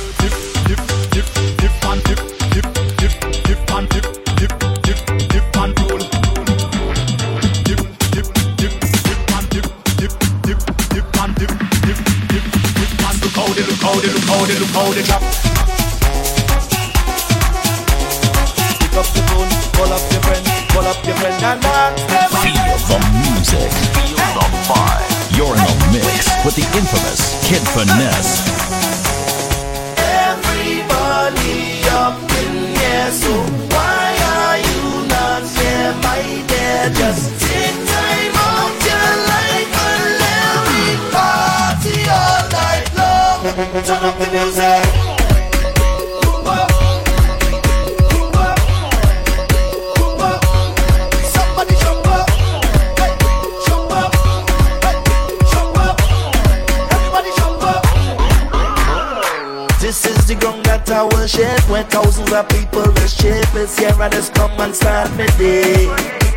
Look 14.72 14.84
how 14.84 14.92
they 14.92 14.92
look 14.92 14.92
how 14.92 14.92
they 14.92 15.02
drop. 15.02 15.22
Pick 18.80 18.94
up 18.96 19.06
the 19.12 19.22
phone, 19.28 19.50
call 19.72 19.92
up 19.92 20.12
your 20.12 20.22
friend, 20.22 20.46
call 20.70 20.86
up 20.86 21.04
your 21.04 21.16
friend 21.16 21.42
and. 21.42 22.00
Feel 22.42 22.78
the 22.88 22.98
music. 23.24 23.70
Feel 23.94 24.16
the 24.16 24.46
vibe. 24.68 25.36
You're 25.36 25.56
in 25.56 25.64
the 25.64 25.88
mix 25.92 26.28
with 26.44 26.56
the 26.56 26.64
infamous 26.76 27.48
Kid 27.48 27.62
Finesse. 27.68 28.71
Is 60.04 60.26
the 60.26 60.34
ground 60.34 60.64
that 60.66 60.90
I 60.90 61.04
worship 61.04 61.70
Where 61.70 61.84
thousands 61.84 62.30
of 62.30 62.48
people 62.48 62.92
chip 63.08 63.54
It's 63.54 63.78
here 63.78 63.94
I 63.98 64.08
just 64.10 64.34
come 64.34 64.50
and 64.60 64.74
start 64.74 65.10
my 65.16 65.26
day. 65.38 65.86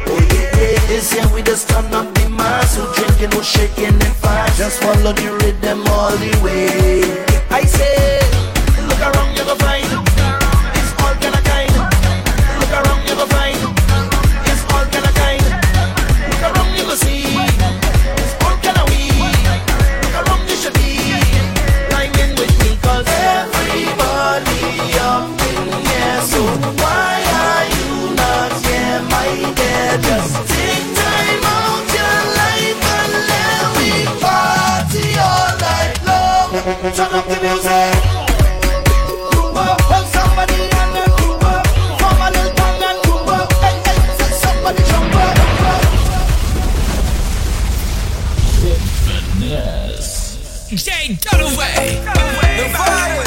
Oh 0.07 0.27
yeah, 0.31 0.55
yeah. 0.55 0.85
Year 1.15 1.27
we 1.33 1.41
just 1.41 1.67
turn 1.69 1.93
up 1.93 2.13
the 2.15 2.29
mass. 2.29 2.77
Who 2.77 2.83
drinking, 2.93 3.31
who 3.31 3.43
shaking 3.43 3.85
and 3.85 4.15
fast 4.17 4.34
Just 4.65 4.81
follow 4.81 5.13
the 5.13 5.31
rhythm 5.43 5.83
all 5.89 6.09
the 6.17 6.41
way. 6.43 7.03
I 7.51 7.65
say 7.65 7.94
Turn 36.93 37.11
up 37.13 37.25
the 37.25 37.35
music 37.41 37.95
Kumba, 39.33 39.65
hold 39.89 40.07
somebody 40.13 40.53
and 40.53 40.91
then 40.95 41.09
kumba 41.17 41.51
Form 41.99 42.21
a 42.21 42.29
little 42.29 42.53
tongue 42.53 42.83
and 42.83 42.99
kumba 43.03 43.37
Hey, 43.59 43.75
hey, 43.85 43.99
say 44.17 44.31
somebody 44.45 44.83
jump 44.83 45.15
up, 45.15 45.35
jump 45.35 45.61
up 45.65 45.81
Finesse. 49.05 50.37
Jay 50.69 51.05
Dunaway. 51.15 52.05
The 52.57 52.65
fire. 52.77 53.24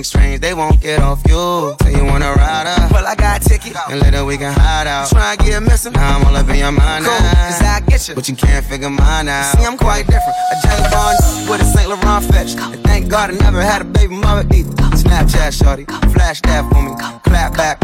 think 0.00 0.06
strange, 0.06 0.40
they 0.40 0.54
won't 0.54 0.80
get 0.80 1.00
off 1.00 1.20
you. 1.28 1.76
Say 1.82 1.92
you 1.96 2.04
wanna 2.04 2.32
ride 2.32 2.66
up. 2.66 2.90
Well, 2.90 3.06
I 3.06 3.14
got 3.14 3.44
a 3.44 3.48
ticket. 3.48 3.76
And 3.90 4.00
later 4.00 4.24
we 4.24 4.38
can 4.38 4.52
hide 4.52 4.86
out. 4.86 5.10
Try 5.10 5.32
and 5.32 5.40
get 5.40 5.62
missing. 5.62 5.92
Now 5.92 6.16
I'm 6.16 6.26
all 6.26 6.36
up 6.36 6.48
in 6.48 6.56
your 6.56 6.72
mind 6.72 7.04
cool, 7.04 7.20
now. 7.20 7.48
Cause 7.48 7.62
I 7.62 7.80
get 7.86 8.08
you. 8.08 8.14
But 8.14 8.28
you 8.28 8.36
can't 8.36 8.64
figure 8.64 8.88
mine 8.88 9.28
out. 9.28 9.56
See, 9.56 9.64
I'm 9.64 9.76
quite 9.76 10.06
different. 10.06 10.36
A 10.52 10.56
James 10.64 10.88
Bond 10.90 11.18
with 11.50 11.60
a 11.60 11.64
St. 11.64 11.88
Laurent 11.88 12.24
fetch. 12.24 12.56
And 12.56 12.82
thank 12.84 13.10
God 13.10 13.30
I 13.30 13.34
never 13.34 13.60
had 13.60 13.82
a 13.82 13.84
baby 13.84 14.14
mama 14.14 14.44
either. 14.54 14.72
Snapchat 14.96 15.52
shorty, 15.52 15.84
flash 16.14 16.40
that 16.42 16.62
for 16.70 16.80
me. 16.82 16.92
Clap 17.24 17.56
back. 17.56 17.80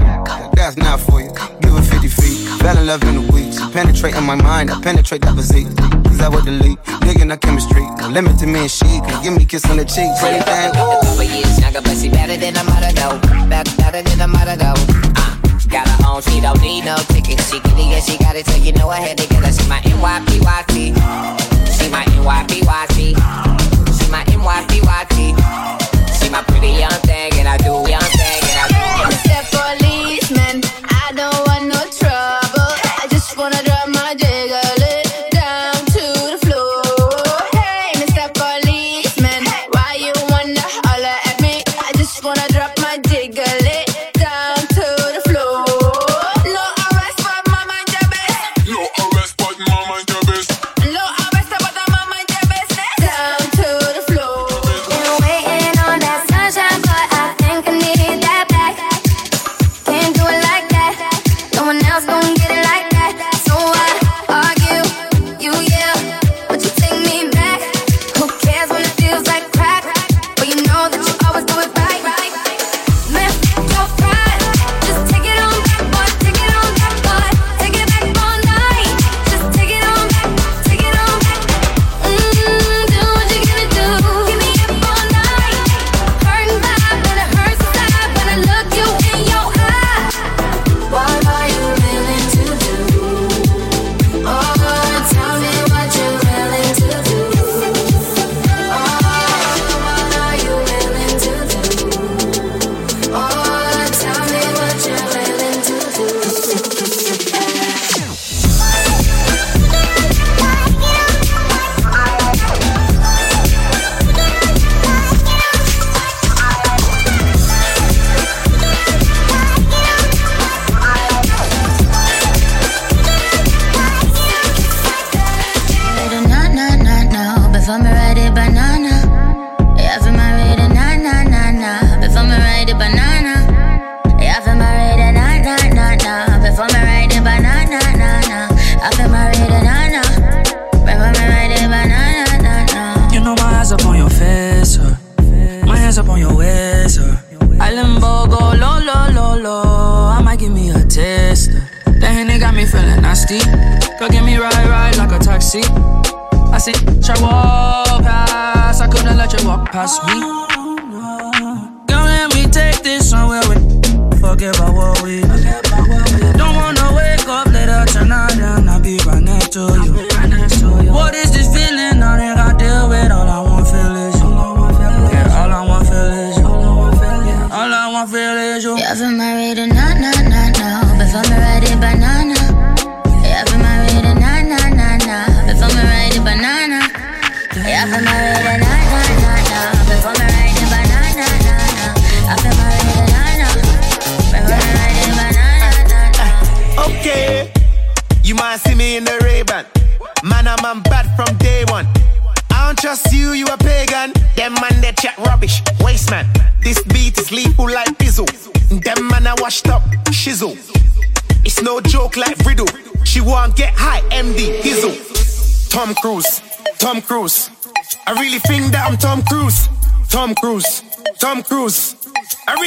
That's 0.55 0.77
not 0.77 1.01
for 1.01 1.21
you. 1.21 1.33
Give 1.61 1.77
it 1.77 1.83
50 1.83 2.09
feet. 2.09 2.39
Fell 2.63 2.79
in 2.79 2.87
love 2.87 3.03
in 3.05 3.15
the 3.21 3.33
week 3.33 3.56
penetrating 3.77 4.25
my 4.25 4.35
mind. 4.35 4.71
I 4.71 4.81
penetrate 4.81 5.21
that 5.21 5.37
physique. 5.37 5.69
Cause 6.09 6.21
I 6.21 6.29
would 6.31 6.47
delete. 6.47 6.79
Digging 7.05 7.31
our 7.31 7.37
chemistry. 7.37 7.85
No 8.01 8.09
limit 8.09 8.39
to 8.39 8.47
me 8.47 8.61
and 8.61 8.71
she. 8.71 8.89
Can 9.05 9.23
give 9.23 9.37
me 9.37 9.45
kiss 9.45 9.69
on 9.69 9.77
the 9.77 9.85
cheek. 9.85 10.09
Pretty 10.17 10.41
thing. 10.49 10.73
Ooh. 10.81 11.13
Over 11.13 11.29
years, 11.29 11.61
but 11.61 11.97
she 12.01 12.09
better 12.09 12.41
than 12.41 12.57
a 12.57 12.65
mother 12.65 12.93
though. 12.97 13.21
Better 13.53 14.01
than 14.01 14.21
a 14.21 14.29
mother 14.29 14.57
though. 14.57 14.81
Uh. 15.21 15.37
Got 15.69 15.89
her 15.89 16.09
own, 16.09 16.23
she 16.23 16.41
don't 16.41 16.61
need 16.63 16.85
no 16.87 16.97
ticket. 17.13 17.41
She 17.41 17.61
get 17.61 17.77
it, 17.77 17.91
yeah, 17.91 18.01
she 18.01 18.17
got 18.17 18.37
it, 18.37 18.47
so 18.47 18.57
you 18.57 18.73
know 18.73 18.89
I 18.89 19.01
had 19.01 19.19
to 19.19 19.27
get 19.29 19.45
her. 19.45 19.53
She 19.53 19.69
my 19.69 19.81
NYPYT. 19.81 20.97
She 21.77 21.91
my 21.91 22.05
NYPYT. 22.17 22.97
She 23.99 24.07
my 24.09 24.25
NYPYT. 24.25 25.19
She 26.17 26.31
my 26.31 26.43
pretty 26.49 26.73
young 26.81 26.99
thing, 27.05 27.33
and 27.35 27.49
I 27.49 27.59
do 27.59 27.75
young 27.85 28.09
thing, 28.17 28.41
and 28.41 28.59
I 28.63 28.67
do. 28.73 29.13
Except 29.13 29.47
for 29.53 29.86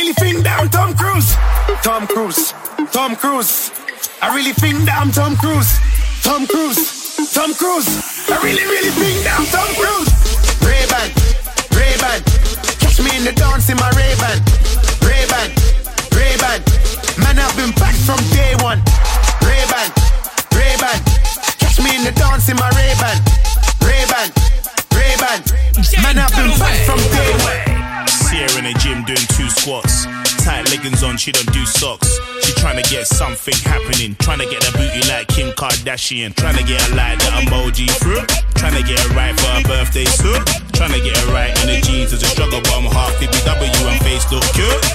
really 0.09 0.33
think 0.33 0.43
that 0.43 0.57
I'm 0.59 0.69
Tom 0.69 0.95
Cruise. 0.97 1.37
Tom 1.85 2.07
Cruise, 2.07 2.53
Tom 2.91 3.15
Cruise. 3.15 3.71
I 4.21 4.33
really 4.33 4.53
think 4.53 4.81
that 4.89 4.97
I'm 4.97 5.11
Tom 5.11 5.37
Cruise. 5.37 5.77
Tom 6.25 6.47
Cruise, 6.47 7.29
Tom 7.29 7.53
Cruise. 7.53 7.85
I 8.25 8.41
really, 8.41 8.65
really 8.65 8.89
think 8.97 9.21
that 9.21 9.37
I'm 9.37 9.45
Tom 9.53 9.69
Cruise. 9.77 10.09
Ray-Ban, 10.65 11.13
Ray-Ban. 11.77 12.19
Catch 12.81 12.97
me 13.05 13.11
in 13.17 13.23
the 13.23 13.33
dance 13.37 13.69
in 13.69 13.77
my 13.77 13.89
Ray-Ban. 13.93 14.41
Ray-Ban, 15.05 15.49
Ray-Ban. 16.17 16.59
Man, 17.21 17.37
I've 17.37 17.53
been 17.53 17.73
back 17.77 17.93
from 18.01 18.17
day 18.33 18.57
one. 18.65 18.81
Ray-Ban, 19.45 19.93
Ray-Ban. 20.57 20.97
Catch 21.61 21.85
me 21.85 21.93
in 21.93 22.03
the 22.03 22.13
dance 22.17 22.49
in 22.49 22.57
my 22.57 22.69
Ray-Ban. 22.73 23.13
Ray-Ban, 23.13 23.28
the 28.73 28.79
gym 28.79 29.03
doing 29.03 29.25
two 29.33 29.49
squats. 29.49 30.05
Tight 30.45 30.69
leggings 30.69 31.03
on, 31.03 31.17
she 31.17 31.31
don't 31.31 31.51
do 31.53 31.65
socks. 31.65 32.19
She 32.43 32.53
tryna 32.53 32.87
get 32.89 33.07
something 33.07 33.55
happening. 33.63 34.15
Tryna 34.15 34.49
get 34.49 34.67
a 34.67 34.71
booty 34.73 35.01
like 35.09 35.27
Kim 35.27 35.51
Kardashian. 35.53 36.33
Tryna 36.33 36.65
get 36.67 36.81
her 36.81 36.95
like 36.95 37.17
the 37.19 37.31
emoji 37.41 37.89
fruit. 38.01 38.27
Tryna 38.53 38.85
get 38.85 38.99
her 38.99 39.15
right 39.15 39.37
for 39.39 39.47
her 39.47 39.63
birthday 39.63 40.05
suit. 40.05 40.41
Tryna 40.73 41.03
get 41.03 41.17
her 41.17 41.33
right 41.33 41.53
in 41.63 41.67
the 41.67 41.81
jeans 41.81 42.13
as 42.13 42.21
a 42.21 42.27
struggle, 42.27 42.61
but 42.61 42.73
I'm 42.73 42.85
half 42.85 43.13
BBW 43.17 43.91
and 43.91 44.01
face 44.01 44.29
look 44.31 44.43
cute. 44.53 44.88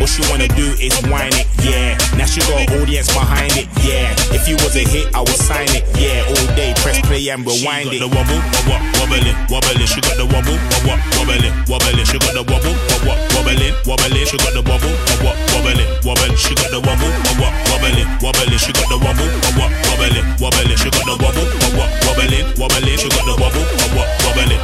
Yeah, 0.00 0.06
what 0.06 0.08
she 0.08 0.24
wanna 0.32 0.48
do 0.56 0.72
is 0.80 0.96
whine 1.12 1.34
it. 1.36 1.44
Yeah, 1.60 1.92
now 2.16 2.24
she 2.24 2.40
got 2.40 2.72
audience 2.72 3.12
behind 3.12 3.52
it. 3.52 3.68
Yeah, 3.84 4.16
if 4.32 4.48
you 4.48 4.56
was 4.56 4.72
a 4.76 4.80
hit, 4.80 5.12
I 5.14 5.20
would 5.20 5.36
sign 5.36 5.68
it. 5.76 5.84
Yeah, 6.00 6.24
all 6.24 6.46
day 6.56 6.72
press 6.80 7.00
play 7.04 7.28
and 7.28 7.44
rewind 7.44 7.92
it. 7.92 8.00
The 8.00 8.08
wobble, 8.08 8.40
what 8.64 8.64
what 8.64 8.80
wobbling, 8.96 9.36
wobbling. 9.52 9.84
She 9.84 10.00
got 10.00 10.16
the 10.16 10.24
wobble, 10.24 10.56
what 10.56 10.82
what 10.88 11.00
wobbling, 11.20 11.52
wobbling. 11.68 12.04
She 12.08 12.16
got 12.16 12.32
the 12.32 12.40
wobble, 12.48 12.72
what 12.72 13.04
what 13.04 13.20
wobbling, 13.36 13.76
wobbling. 13.84 14.24
She 14.24 14.40
got 14.40 14.56
the 14.56 14.64
wobble, 14.64 14.88
what 14.88 15.20
what 15.20 15.36
wobbling, 15.52 15.84
wobbling. 16.00 16.36
She 16.40 16.54
got 16.56 16.72
the 16.72 16.80
wobble, 16.80 17.12
what 17.20 17.36
what 17.36 17.52
wobbling, 17.68 18.08
wobbling. 18.24 18.56
She 18.56 18.72
got 18.72 18.88
the 18.88 18.96
wobble, 19.04 19.28
what 19.28 19.52
what 19.60 19.68
wobbling, 19.84 20.24
wobbling. 20.40 20.80
She 20.80 20.88
got 20.88 21.04
the 21.04 21.16
wobble, 21.20 21.44
what 21.76 21.76
what 21.76 21.92
wobbling, 22.08 22.46
wobbling. 22.56 22.96
She 22.96 23.08
got 23.12 23.24
the 23.28 23.36
wobble, 23.36 23.64
what 23.68 23.92
what 23.92 24.08
wobbling, 24.24 24.60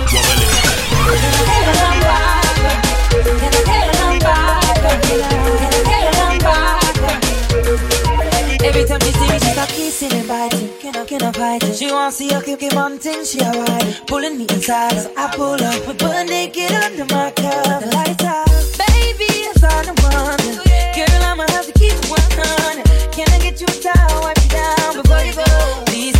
wobbling. 3.76 3.95
Every 8.66 8.84
time 8.84 9.00
she 9.00 9.12
see 9.12 9.28
me, 9.30 9.38
she 9.38 9.50
start 9.52 9.68
kissing 9.68 10.12
and 10.12 10.26
biting. 10.28 10.68
Can 10.80 10.96
I, 10.96 11.04
can 11.04 11.22
I 11.22 11.32
fight 11.32 11.62
it? 11.62 11.76
She 11.76 11.90
wants 11.92 12.18
to 12.18 12.24
see 12.24 12.34
a 12.34 12.40
cookie 12.42 12.74
mountain, 12.74 13.24
she 13.24 13.40
alright. 13.40 14.02
Pulling 14.06 14.36
me 14.38 14.46
inside, 14.50 14.98
so 14.98 15.12
I 15.16 15.28
pull 15.36 15.54
up. 15.54 15.86
We 15.86 15.94
butt 15.94 16.26
naked 16.26 16.72
under 16.72 17.04
my 17.14 17.30
cover. 17.30 17.78
The 17.84 17.90
lights 17.94 18.24
out. 18.24 18.48
Baby, 18.90 19.30
it's 19.46 19.62
all 19.62 19.70
I 19.70 19.94
want. 20.02 20.42
Girl, 20.96 21.22
I'ma 21.22 21.46
have 21.50 21.66
to 21.66 21.72
keep 21.78 21.94
it 21.94 22.06
100. 22.10 23.12
Can 23.12 23.28
I 23.30 23.38
get 23.38 23.60
you 23.60 23.66
a 23.70 23.76
towel, 23.80 24.22
wipe 24.22 24.42
you 24.42 24.50
down 24.50 24.96
before 25.00 25.22
you 25.22 25.32
go? 25.32 25.44
Please, 25.86 26.15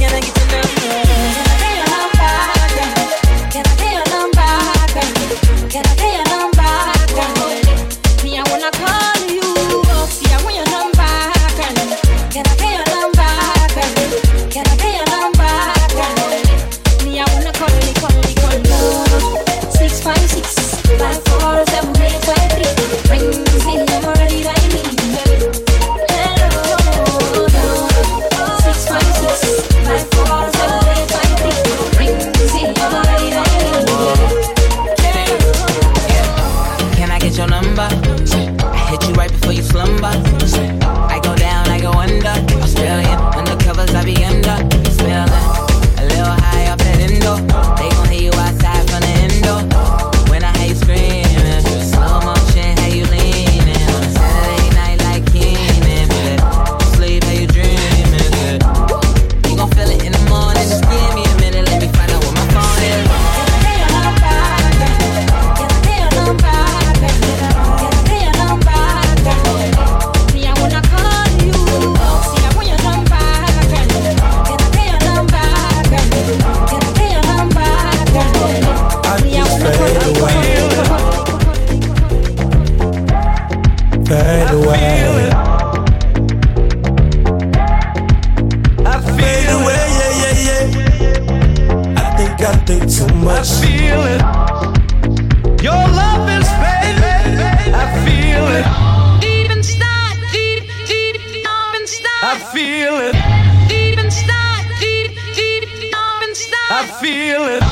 feel 107.00 107.44
it. 107.44 107.62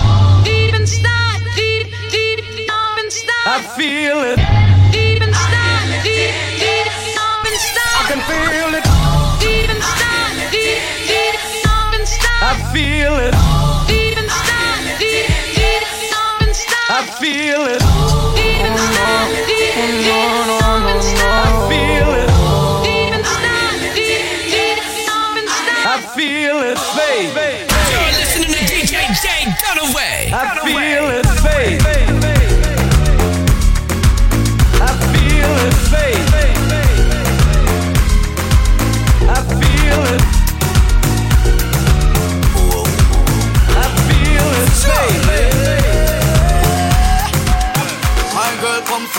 Deep 0.44 0.74
inside, 0.74 1.40
deep, 1.56 1.86
deep, 2.10 2.40
deep 2.56 2.70
inside. 2.98 3.46
I 3.46 3.62
feel 3.76 4.18
it. 4.18 4.23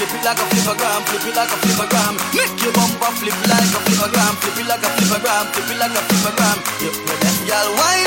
Flip 0.06 0.22
it 0.22 0.26
like 0.26 0.38
a 0.38 0.46
flippergram, 0.46 1.02
flip 1.10 1.26
it 1.26 1.36
like 1.36 1.50
a 1.50 1.58
flippergram. 1.58 2.14
Make 2.34 2.62
your 2.62 2.74
bumper 2.74 3.12
flip 3.18 3.34
like 3.50 3.74
a 3.74 3.80
flippergram, 3.86 4.34
flip 4.42 4.60
it 4.60 4.68
like 4.68 4.84
a 4.84 4.90
flippergram, 4.94 5.46
flip 5.54 5.70
it 5.72 5.78
like 5.82 5.92
a 5.92 6.02
flippergram. 6.06 6.58
Them, 7.22 7.38
girl, 7.48 7.70
wind 7.74 8.05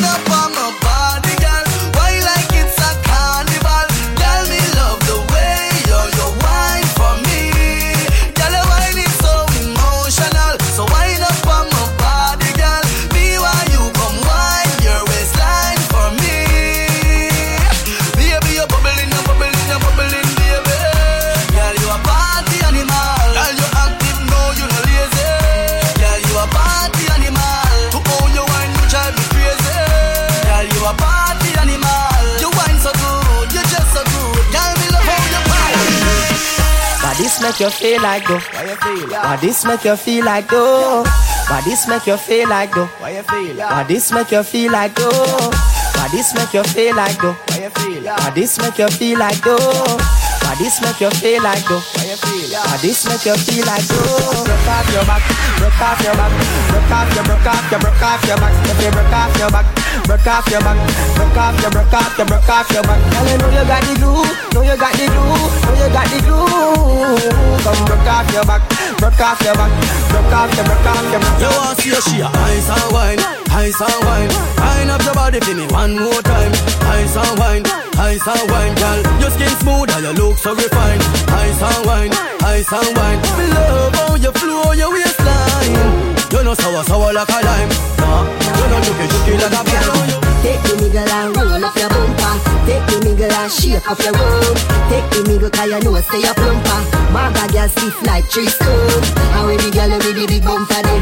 make 37.59 37.73
you 37.73 37.79
feel 37.79 38.03
like 38.03 38.27
though? 38.29 38.39
Why 38.39 38.65
you 38.71 38.77
feel? 38.77 39.11
Why 39.11 39.37
this 39.37 39.65
make 39.65 39.85
you 39.85 39.97
feel 39.97 40.25
like 40.25 40.49
though? 40.49 41.03
Why 41.03 41.61
this 41.65 41.89
make 41.89 42.07
you 42.07 42.17
feel 42.17 42.49
like 42.49 42.73
though? 42.73 42.87
Why 42.87 43.11
you 43.11 43.23
feel? 43.23 43.57
Why 43.57 43.83
this 43.83 44.13
make 44.13 44.31
you 44.31 44.43
feel 44.45 44.71
like 44.71 44.95
though? 44.95 45.11
Why 45.11 46.09
this 46.13 46.35
make 46.35 46.55
you 46.55 46.63
feel 46.63 46.95
like 46.95 47.19
though? 47.19 47.35
Why 47.49 47.59
you 47.59 47.71
feel? 47.71 48.05
Why 48.05 48.31
this 48.31 48.59
make 48.59 48.79
you 48.79 48.89
feel 48.89 49.19
like 49.19 49.43
though? 49.43 49.59
Why 49.59 50.55
this 50.55 50.81
make 50.81 51.01
you 51.01 51.11
feel 51.11 51.43
like 51.43 51.65
though? 51.67 51.83
Why 51.99 52.05
you 52.07 52.17
feel? 52.17 52.63
Why 52.63 52.79
this 52.79 53.05
make 53.11 53.27
you 53.27 53.35
feel 53.35 53.67
like 53.67 53.83
though? 53.91 54.45
Broke 54.47 54.69
off 54.71 54.87
your 54.95 55.03
back, 55.03 55.23
broke 55.59 55.83
off 55.83 55.99
your 56.05 56.15
back, 56.15 56.33
broke 56.71 56.91
off 56.95 57.15
your, 57.15 57.25
broke 57.27 57.47
off 57.47 57.71
your, 57.73 57.81
broke 57.81 58.03
off 58.07 58.23
your 58.23 58.39
back. 58.39 58.55
If 58.71 58.79
you 58.85 58.91
broke 58.95 59.11
off 59.11 59.35
your 59.35 59.51
back, 59.51 59.67
broke 60.07 60.27
off 60.27 60.47
your 60.51 60.61
back, 60.61 60.79
broke 61.17 61.37
off 61.37 61.61
your, 61.63 61.71
broke 61.71 61.95
off 61.95 62.19
your, 62.19 62.27
broke 62.27 62.49
off 62.49 62.71
your 62.71 62.83
back. 62.83 63.01
Girl, 63.11 63.27
you 63.27 63.37
know 63.39 63.51
you 63.51 63.65
got 63.65 63.83
the 63.83 63.95
glue, 63.99 64.23
know 64.55 64.63
you 64.63 64.77
got 64.77 64.93
the 64.95 65.07
glue, 65.09 65.49
know 65.65 65.75
you 65.79 65.89
got 65.91 66.07
the 66.11 66.19
glue. 66.23 67.59
Come 67.65 67.81
broke 67.87 68.09
off 68.09 68.29
your 68.33 68.45
back, 68.45 68.63
broke 68.99 69.21
off 69.21 69.41
your 69.43 69.55
back, 69.55 69.73
broke 70.13 70.33
off 70.33 70.51
your, 70.55 70.65
broke 70.65 70.87
off 70.87 71.07
your, 71.11 71.21
broke 71.21 71.41
You 71.43 71.51
want 71.57 71.79
see 71.81 71.93
a 71.93 72.01
she 72.03 72.23
ice 72.23 72.69
and 72.69 72.89
wine, 72.93 73.21
ice 73.51 73.81
and 73.81 74.01
wine. 74.05 74.31
Wine 74.59 74.91
up 74.91 75.03
your 75.03 75.15
body 75.15 75.41
for 75.41 75.55
me 75.55 75.67
one 75.69 75.99
more 75.99 76.23
time. 76.23 76.53
Ice 76.95 77.17
and 77.17 77.39
wine, 77.39 77.65
ice 77.99 78.27
and 78.27 78.51
wine, 78.51 78.75
girl. 78.77 79.01
Your 79.21 79.31
skin 79.31 79.53
smooth 79.61 79.91
and 79.91 80.05
your 80.05 80.15
look 80.15 80.39
so 80.39 80.55
refined. 80.55 81.03
Ice 81.29 81.63
and 81.63 81.87
wine, 81.87 82.13
ice 82.45 82.73
and 82.73 82.97
wine. 82.97 83.21
Me 83.39 83.47
love 83.53 83.95
how 83.95 84.15
you 84.15 84.33
flow 84.33 84.73
your 84.73 84.93
waistline. 84.93 85.98
You 86.31 86.45
know 86.45 86.55
sour 86.55 86.85
sour 86.85 87.13
like 87.13 87.29
a 87.29 87.41
lime. 87.41 87.69
Nah, 87.99 88.25
you 88.25 88.67
know 88.69 88.81
juky 88.85 89.07
juky 89.09 89.33
like 89.41 89.53
a 89.53 89.63
pine. 89.65 90.21
Take 90.45 90.63
the 90.63 90.77
nigga 90.77 91.03
and 91.09 91.37
roll 91.37 91.65
up 91.65 91.75
your 91.77 91.89
bumper. 91.89 92.35
Take 92.69 92.85
the 92.87 92.97
nigga 93.05 93.33
and 93.33 93.51
shake 93.51 93.89
up 93.91 93.99
your 93.99 94.13
room. 94.13 94.57
Take 94.93 95.09
the 95.11 95.25
nigga 95.25 95.51
cause 95.51 95.71
you 95.73 95.81
know 95.81 96.01
say 96.01 96.21
you 96.21 96.35
plumper. 96.35 96.81
Maga 97.13 97.53
girl 97.53 97.69
stiff 97.69 98.03
like 98.03 98.29
tree 98.29 98.47
stone. 98.47 99.03
How 99.33 99.47
we 99.47 99.57
the 99.57 99.71
girl 99.73 99.91
with 99.91 100.05
the 100.05 100.27
big 100.29 100.45
bumper 100.45 100.83
then? 100.83 101.01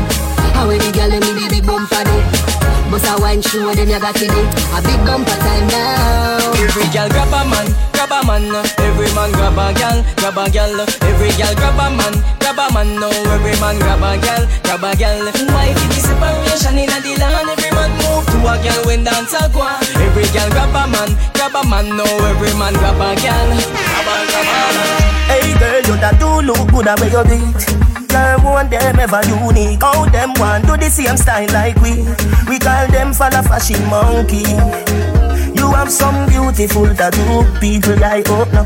How 0.54 0.68
we 0.68 0.78
the 0.78 0.92
girl 0.92 1.10
with 1.10 1.20
the 1.20 1.48
big 1.50 1.66
bumper 1.66 2.04
then? 2.04 2.55
Bust 2.90 3.06
a 3.10 3.20
wine 3.20 3.42
show 3.42 3.74
them 3.74 3.88
you 3.88 3.98
got 3.98 4.14
it 4.14 4.30
A 4.30 4.78
big 4.82 5.00
bumper 5.02 5.36
time 5.42 5.66
now. 5.68 6.54
Every 6.54 6.86
girl 6.94 7.08
grab 7.10 7.34
a 7.34 7.42
man, 7.50 7.66
grab 7.92 8.14
a 8.14 8.20
man. 8.26 8.46
Every 8.78 9.10
man 9.14 9.32
grab 9.32 9.58
a 9.58 9.74
girl, 9.74 9.98
grab 10.16 10.38
a 10.38 10.46
girl. 10.50 10.80
Every 11.02 11.30
girl 11.34 11.54
grab 11.58 11.78
a 11.82 11.86
man, 11.90 12.14
grab 12.38 12.58
a 12.62 12.66
man. 12.72 12.94
Now 13.00 13.10
every 13.34 13.58
man 13.58 13.78
grab 13.82 14.02
a 14.06 14.14
girl, 14.22 14.44
grab 14.62 14.84
a 14.86 14.90
girl. 14.94 15.18
Why 15.50 15.74
if 15.74 15.82
the 15.90 15.98
separation 15.98 16.78
in 16.78 16.86
the 16.86 17.12
land? 17.18 17.50
Every 17.50 17.70
man 17.74 17.90
move 18.06 18.26
to 18.30 18.38
a 18.46 18.54
girl 18.62 18.80
when 18.86 19.02
dance 19.04 19.34
a 19.34 19.50
go. 19.50 19.66
Every 19.98 20.26
girl 20.30 20.48
grab 20.54 20.74
a 20.74 20.86
man, 20.86 21.10
grab 21.34 21.58
a 21.58 21.62
man. 21.66 21.90
Now 21.96 22.06
every 22.30 22.54
man 22.54 22.74
grab 22.78 23.02
a 23.02 23.18
girl, 23.18 23.50
grab 23.50 24.08
a 24.08 24.16
grab 24.30 24.46
a. 24.46 25.06
Hey 25.26 25.58
girl, 25.58 25.82
you 25.90 25.96
that 25.98 26.16
do 26.22 26.28
look 26.46 26.62
good 26.70 26.86
at 26.86 27.00
where 27.00 27.10
you 27.10 27.24
beat. 27.26 27.95
Girl, 28.16 28.40
want 28.44 28.70
them 28.70 28.98
ever 28.98 29.20
unique. 29.28 29.82
How 29.82 30.06
them 30.08 30.32
want 30.40 30.64
do 30.66 30.74
the 30.76 30.88
same 30.88 31.18
style 31.18 31.48
like 31.52 31.76
we. 31.84 31.92
We 32.48 32.58
call 32.58 32.86
them 32.88 33.12
follow 33.12 33.42
fashion 33.42 33.82
monkey. 33.92 34.48
You 35.52 35.66
have 35.76 35.90
some 35.92 36.26
beautiful 36.26 36.88
tattoo, 36.94 37.44
people 37.60 37.96
like 38.00 38.28
up 38.30 38.48
now. 38.56 38.64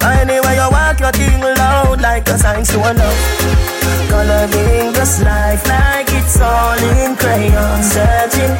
Anyway, 0.00 0.54
you 0.56 0.68
walk 0.72 1.00
your 1.00 1.12
thing 1.12 1.40
loud 1.60 2.00
like 2.00 2.26
a 2.28 2.38
sign 2.38 2.64
to 2.64 2.78
a 2.80 2.92
love. 2.96 3.20
Coloring 4.08 4.92
this 4.96 5.20
life 5.20 5.68
like 5.68 6.08
it's 6.08 6.40
all 6.40 6.80
in 6.96 7.14
crayon. 7.14 7.82
Searching, 7.82 8.54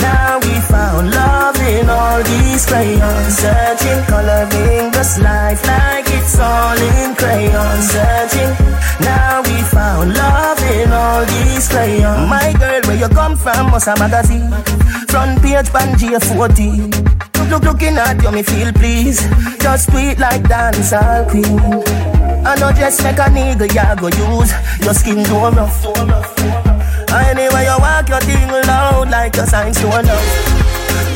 now 0.00 0.38
we 0.40 0.54
found 0.72 1.10
love 1.10 1.60
in 1.60 1.90
all 1.90 2.22
these 2.22 2.64
crayons. 2.64 3.36
Searching, 3.36 4.00
coloring 4.08 4.90
this 4.96 5.18
life 5.20 5.60
like 5.66 6.06
it's 6.08 6.38
all 6.38 6.78
in 6.96 7.14
crayon. 7.14 7.82
Searching, 7.82 8.52
found 9.74 10.14
love 10.14 10.62
in 10.70 10.92
all 10.92 11.24
these 11.26 11.68
crayons. 11.68 12.30
My 12.30 12.54
girl, 12.58 12.80
where 12.86 12.96
you 12.96 13.08
come 13.08 13.36
from? 13.36 13.74
A 13.74 13.94
magazine. 13.98 14.50
Front 15.10 15.42
page, 15.42 15.68
Pangea 15.74 16.20
14. 16.22 16.90
Look, 16.90 17.50
look, 17.50 17.62
looking 17.64 17.96
at 17.98 18.22
you, 18.22 18.30
me 18.30 18.42
feel 18.42 18.72
please. 18.72 19.20
Just 19.58 19.90
tweet 19.90 20.18
like 20.18 20.42
dancehall 20.44 21.28
queen. 21.28 21.58
I 22.46 22.54
know 22.60 22.72
just 22.72 23.02
make 23.02 23.18
a 23.18 23.28
nigga, 23.34 23.66
ya 23.74 23.94
go 23.94 24.08
use 24.08 24.52
your 24.80 24.94
skin 24.94 25.22
do 25.24 25.34
rough. 25.34 25.84
Anyway, 27.10 27.64
you 27.64 27.76
walk 27.78 28.08
your 28.08 28.20
thing 28.20 28.48
loud 28.66 29.10
like 29.10 29.36
a 29.36 29.46
sign 29.46 29.72
to 29.72 29.86
love. 29.86 30.63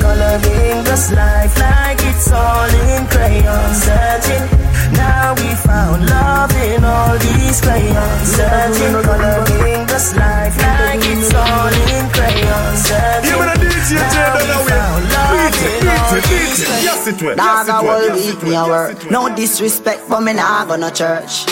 Coloring 0.01 0.84
this 0.84 1.11
life 1.12 1.55
like 1.59 2.01
it's 2.11 2.30
all 2.32 2.68
in 2.92 3.07
crayon. 3.09 3.74
Searching, 3.74 4.44
now 4.94 5.34
we 5.34 5.49
found 5.66 6.07
love 6.09 6.53
in 6.68 6.84
all 6.84 7.16
these 7.18 7.61
crayons. 7.61 8.28
Searching, 8.36 8.94
coloring 9.03 9.86
this 9.86 10.14
life 10.16 10.57
like 10.57 11.01
it's 11.12 11.32
all 11.34 11.72
in 11.94 12.05
crayon. 12.14 12.76
Searching, 12.76 13.30
Yeah, 13.30 13.38
man, 13.38 13.57
a 13.57 13.61
DJ 13.61 13.90
now 13.99 14.34
we 14.38 14.55
found 14.70 15.05
eh? 15.05 15.14
love 15.16 15.57
in 15.66 15.88
all 15.88 16.12
beat 16.12 16.22
it, 16.22 16.28
beat 16.28 16.49
these 16.49 16.62
it. 16.62 16.82
Yes, 16.88 17.07
it 17.07 17.22
will. 17.22 17.36
Dog 17.36 17.66
Yes, 17.66 17.68
it 17.68 17.72
will. 17.72 17.88
whole 17.88 18.16
Yes, 18.16 18.28
it 18.28 18.42
me 18.42 18.51
will. 18.51 18.57
a 18.57 18.66
Yes, 18.66 18.68
work. 18.68 18.90
it 18.96 19.05
will. 19.05 19.12
No 19.28 19.36
disrespect, 19.36 20.01
but 20.09 20.20
me 20.20 20.32
nah 20.34 20.64
go 20.64 20.76
no 20.76 20.90
church. 20.90 21.44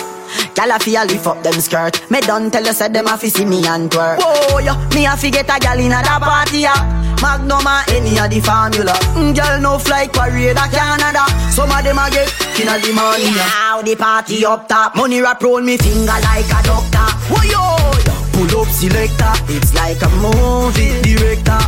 Gyal 0.54 0.74
a 0.74 0.78
fi 0.78 0.96
a 0.96 1.04
lift 1.04 1.26
up 1.26 1.42
them 1.42 1.60
skirt. 1.60 2.10
Me 2.10 2.20
done 2.20 2.50
tell 2.50 2.64
you 2.64 2.72
said 2.72 2.92
them 2.94 3.06
a 3.06 3.16
fi 3.16 3.28
see 3.28 3.44
me 3.44 3.66
and 3.66 3.90
twerk. 3.90 4.18
Whoa, 4.20 4.58
yo, 4.58 4.74
me 4.94 5.06
a 5.06 5.16
fi 5.16 5.30
get 5.30 5.48
a 5.48 5.58
gyal 5.58 5.78
inna 5.80 6.02
da 6.02 6.18
party 6.18 6.60
ya. 6.60 6.74
Magnum 7.22 7.66
a 7.66 7.82
any 7.88 8.18
a 8.18 8.28
the 8.28 8.40
formula. 8.40 8.92
Mm, 9.16 9.34
Gyal 9.34 9.60
no 9.62 9.78
fly 9.78 10.06
parade 10.08 10.56
a 10.56 10.68
Canada. 10.68 11.24
Some 11.50 11.70
of 11.72 11.82
them 11.82 11.98
a 11.98 12.10
get 12.10 12.28
inna 12.60 12.78
the 12.78 12.92
money. 12.92 13.32
how 13.32 13.80
the 13.82 13.96
party 13.96 14.44
up 14.44 14.68
top. 14.68 14.94
Money 14.96 15.20
wrap 15.20 15.42
roll 15.42 15.60
me 15.62 15.76
finger 15.78 16.06
like 16.06 16.44
a 16.44 16.60
doctor. 16.62 17.08
Whoa, 17.32 17.42
yo, 17.42 17.62
yo. 18.04 18.14
Pull 18.36 18.60
up 18.60 18.68
selector. 18.68 19.32
It's 19.48 19.72
like 19.74 20.00
a 20.02 20.10
movie 20.20 21.00
director. 21.00 21.58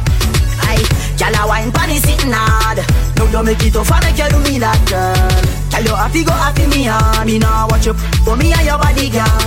Aye, 0.68 0.84
gyal 1.16 1.32
a 1.32 1.48
wine 1.48 1.72
pan 1.72 1.90
is 1.90 2.02
sitting 2.02 2.32
hard. 2.32 2.78
Now 3.16 3.24
you 3.32 3.42
make 3.42 3.64
it 3.64 3.72
tough 3.72 3.90
and 3.90 4.04
make 4.04 4.18
you 4.20 4.28
do 4.28 4.38
me 4.44 4.58
that 4.60 4.78
girl. 4.84 5.16
Gyal 5.72 5.84
you 5.88 5.94
happy 5.96 6.22
go 6.24 6.32
happy 6.32 6.66
me 6.68 6.84
hard. 6.84 7.26
Me 7.26 7.38
nah 7.38 7.66
watch 7.68 7.86
you 7.86 7.94
for 8.24 8.36
me 8.36 8.52
and 8.52 8.66
your 8.68 8.78
body 8.78 9.08
girl. 9.08 9.40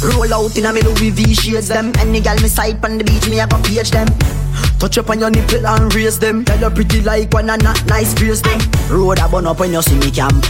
Roll 0.00 0.32
out 0.32 0.56
in 0.56 0.64
a 0.64 0.72
me 0.72 0.80
Louis 0.80 1.10
V 1.10 1.34
shades 1.34 1.68
them. 1.68 1.92
Any 2.00 2.20
gal 2.20 2.40
me 2.40 2.48
side 2.48 2.82
on 2.84 2.96
the 2.96 3.04
beach 3.04 3.28
me 3.28 3.40
a 3.40 3.46
go 3.46 3.60
page 3.62 3.90
them. 3.90 4.08
Touch 4.80 4.96
up 4.96 5.10
on 5.10 5.20
your 5.20 5.30
nipple 5.30 5.66
and 5.66 5.94
raise 5.94 6.18
them. 6.18 6.44
Tell 6.44 6.58
you 6.58 6.70
pretty 6.70 7.02
like 7.02 7.32
one 7.32 7.50
and 7.50 7.62
not 7.62 7.84
nice 7.86 8.14
face 8.14 8.40
them. 8.40 8.60
Road 8.88 9.18
a 9.18 9.28
burn 9.28 9.46
up 9.46 9.60
when 9.60 9.72
you 9.72 9.82
see 9.82 9.98
me 9.98 10.10
camp. 10.10 10.40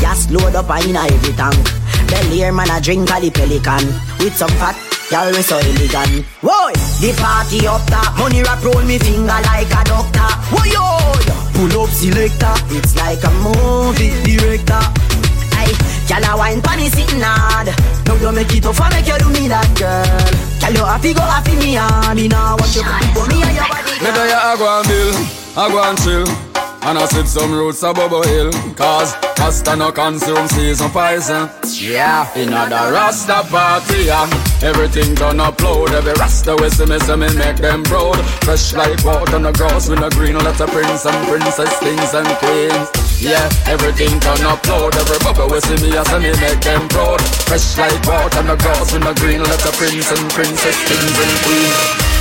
Gas 0.00 0.30
load 0.30 0.56
up 0.56 0.70
and 0.70 0.86
in 0.86 0.96
a 0.96 1.04
every 1.04 1.32
tank. 1.34 1.60
Belly 2.08 2.42
air 2.42 2.52
man 2.52 2.70
a 2.70 2.80
drink 2.80 3.10
a 3.10 3.20
the 3.20 3.30
pelican 3.30 3.84
with 4.18 4.34
some 4.34 4.48
fat. 4.56 4.85
Y'all 5.10 5.30
we 5.30 5.42
so 5.42 5.56
elegant. 5.56 6.26
Whoa, 6.42 6.72
the 6.98 7.14
party 7.22 7.66
up 7.66 7.86
top. 7.86 8.18
Money 8.18 8.42
wrap 8.42 8.62
roll 8.64 8.82
me 8.82 8.98
finger 8.98 9.38
like 9.46 9.70
a 9.70 9.82
doctor. 9.86 10.30
Whoa, 10.50 10.66
yo, 10.66 10.82
yo. 11.30 11.34
Pull 11.54 11.82
up 11.82 11.90
selector. 11.90 12.54
It's 12.74 12.96
like 12.96 13.22
a 13.22 13.30
movie 13.38 14.10
director. 14.26 14.82
Aye, 15.54 15.74
gyal 16.10 16.26
a 16.26 16.36
wine 16.36 16.60
pan 16.60 16.80
is 16.80 16.90
sitting 16.92 17.22
hard. 17.22 17.70
Now 18.06 18.18
you 18.18 18.32
make 18.32 18.52
it 18.52 18.62
tough 18.62 18.80
and 18.82 18.94
make 18.94 19.06
you 19.06 19.18
do 19.18 19.30
me 19.30 19.46
that 19.46 19.70
girl. 19.78 20.02
Gyal 20.58 20.74
you 20.74 20.84
happy 20.84 21.14
go 21.14 21.22
happy 21.22 21.54
me 21.54 21.74
hard. 21.78 22.16
Me 22.16 22.26
now 22.26 22.56
watch 22.58 22.74
you 22.74 22.82
for 23.14 23.26
me 23.30 23.46
and 23.46 23.54
your 23.54 23.68
body. 23.70 23.94
Me 24.02 24.10
there 24.10 24.34
I 24.34 24.56
go 24.58 24.66
and 24.66 24.88
bill, 24.90 25.14
I 25.54 25.70
go 25.70 25.78
and 25.86 25.98
chill. 26.02 26.45
And 26.86 26.98
I 26.98 27.06
sip 27.06 27.26
some 27.26 27.50
roots 27.50 27.82
of 27.82 27.96
bubble 27.96 28.22
hill 28.22 28.52
Cause 28.76 29.12
Rasta 29.46 29.76
no 29.76 29.92
consume 29.92 30.48
season 30.48 30.90
poison. 30.90 31.50
Yeah, 31.78 32.26
in 32.34 32.50
the 32.50 32.82
Rasta 32.90 33.46
party 33.46 34.10
yeah. 34.10 34.26
Everything 34.62 35.14
done 35.14 35.38
upload. 35.38 35.90
Every 35.90 36.14
Rasta 36.14 36.56
we 36.58 36.68
see 36.70 36.86
me 36.86 36.98
see 36.98 37.14
me 37.14 37.30
make 37.34 37.58
them 37.58 37.84
proud. 37.84 38.18
Fresh 38.42 38.74
like 38.74 38.98
water 39.04 39.36
on 39.36 39.42
the 39.42 39.52
grass 39.52 39.88
with 39.88 40.00
the 40.00 40.10
green. 40.18 40.34
Let 40.34 40.58
a 40.58 40.66
prince 40.66 41.06
and 41.06 41.28
princess, 41.28 41.78
kings 41.78 42.14
and 42.14 42.26
queens. 42.42 42.90
Yeah, 43.22 43.46
everything 43.66 44.18
done 44.18 44.42
upload. 44.50 44.98
Every 44.98 45.18
bubble 45.22 45.46
we 45.46 45.60
see 45.62 45.78
me 45.78 45.94
I 45.94 46.02
see 46.10 46.18
me 46.18 46.34
make 46.42 46.60
them 46.62 46.88
proud. 46.88 47.22
Fresh 47.46 47.78
like 47.78 48.02
water 48.02 48.38
on 48.38 48.46
the 48.46 48.56
grass 48.58 48.92
with 48.92 49.06
the 49.06 49.14
green. 49.22 49.42
Let 49.42 49.62
a 49.62 49.72
prince 49.78 50.10
and 50.10 50.26
princess, 50.34 50.78
kings 50.90 51.18
and 51.22 51.34
queens 51.46 52.15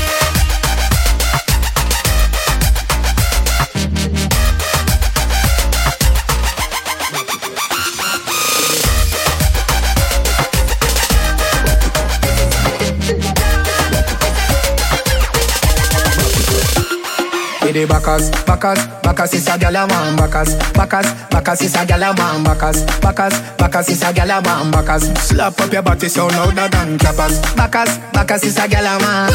the 17.76 17.86
backers, 17.86 18.32
backers, 18.48 18.80
backers 19.04 19.34
is 19.34 19.48
a 19.48 19.60
gyal 19.60 19.76
a 19.76 19.84
man 19.84 20.16
backers, 20.16 20.56
backers, 20.72 21.12
backers 21.28 21.62
is 21.62 21.76
a 21.76 21.84
gyal 21.84 22.08
a 22.08 22.16
man 22.16 22.42
backers, 22.42 22.88
backers, 23.04 23.36
backers 23.60 23.90
is 23.90 24.02
a 24.02 24.16
gyal 24.16 24.32
a 24.32 24.42
man 24.42 24.72
backers. 24.72 25.04
Slap 25.20 25.60
up 25.60 25.74
your 25.74 25.82
body 25.84 26.08
so 26.08 26.28
louder 26.28 26.70
than 26.72 26.98
clappers. 26.98 27.36
Backers, 27.54 28.00
backers 28.16 28.44
is 28.46 28.58
a 28.58 28.64
gyal 28.72 28.88
a 28.88 28.96
man. 29.04 29.28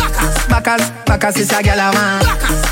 Backers, 0.49 0.89
backers 1.05 1.37
is 1.37 1.53
a 1.53 1.61
gyal 1.61 1.85
a 1.85 1.93
man. 1.93 2.25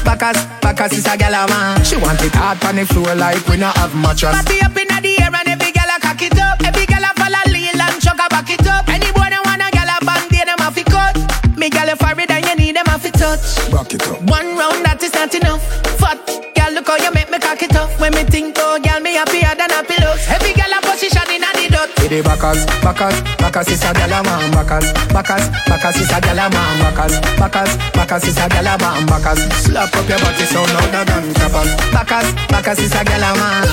Backers, 0.09 0.41
backers 0.65 0.93
is 0.97 1.05
a 1.05 1.13
gyal 1.21 1.37
a 1.37 1.49
man. 1.53 1.85
She 1.85 1.97
want 1.97 2.23
it 2.25 2.33
hard 2.33 2.65
on 2.65 2.77
the 2.77 2.87
floor 2.87 3.15
like 3.15 3.47
we 3.49 3.59
not 3.59 3.77
have 3.77 3.95
mattress. 3.95 4.33
Party 4.33 4.65
up 4.65 4.73
inna 4.73 5.05
the 5.05 5.21
air 5.21 5.29
and 5.29 5.49
every 5.53 5.71
gal 5.73 5.93
a 5.93 6.01
cock 6.01 6.23
it 6.23 6.39
up. 6.41 6.65
Every 6.65 6.87
gal 6.87 7.05
a 7.05 7.13
follow 7.13 7.45
lean 7.53 7.77
and 7.77 8.01
chuck 8.01 8.17
a 8.17 8.27
back 8.33 8.49
it 8.49 8.67
up. 8.67 8.89
Any 8.89 9.13
boy 9.13 9.29
that 9.29 9.45
want 9.45 9.61
a 9.61 9.69
gal 9.69 9.93
a 9.93 10.01
band-aid 10.01 10.49
them 10.49 10.65
a 10.65 10.73
fi 10.73 10.83
cut. 10.89 11.13
Me 11.61 11.69
gal 11.69 11.93
a 11.93 11.93
and 11.93 12.49
you 12.49 12.58
them 12.79 12.95
a 12.95 12.99
fi 12.99 13.11
touch. 13.11 13.71
Back 13.71 13.95
it 13.95 14.07
up. 14.07 14.23
One 14.31 14.55
round 14.55 14.85
that 14.87 15.03
is 15.03 15.13
not 15.15 15.35
enough. 15.35 15.63
Fat 15.99 16.19
gal 16.55 16.73
look 16.73 16.87
how 16.87 16.97
you 16.97 17.11
make 17.11 17.31
me 17.31 17.39
cock 17.39 17.63
it 17.63 17.75
up. 17.75 17.91
When 17.99 18.15
me 18.15 18.23
think 18.25 18.57
oh 18.59 18.79
gal 18.83 19.01
me 19.01 19.19
happier 19.19 19.55
than 19.59 19.73
a 19.75 19.83
pillows. 19.83 20.23
Every 20.31 20.55
gal 20.55 20.71
a 20.71 20.79
position 20.83 21.27
inna 21.27 21.51
the 21.59 21.67
dot. 21.75 21.91
With 21.99 22.11
the 22.11 22.23
backers, 22.23 22.63
backers, 22.83 23.17
backers 23.39 23.69
is 23.69 23.83
a 23.83 23.91
gyal 23.91 24.15
a 24.15 24.19
man 24.23 24.51
backers, 24.55 24.87
backers, 25.11 25.45
backers 25.67 25.97
is 25.99 26.11
a 26.11 26.19
gyal 26.23 26.39
a 26.39 26.47
man 26.55 26.75
backers, 26.79 27.15
backers, 27.39 27.73
backers 27.95 28.25
is 28.31 28.39
a 28.39 28.47
gyal 28.47 28.71
a 28.71 28.75
man 28.79 29.03
backers. 29.11 29.41
Slap 29.67 29.95
up 29.95 30.09
your 30.09 30.19
body 30.23 30.47
so 30.47 30.63
louder 30.63 31.05
than 31.09 31.25
clappers. 31.35 31.71
Backers, 31.91 32.29
backers 32.47 32.79
is 32.79 32.95
a 32.95 33.03
gyal 33.03 33.27
a 33.27 33.31
man. 33.35 33.67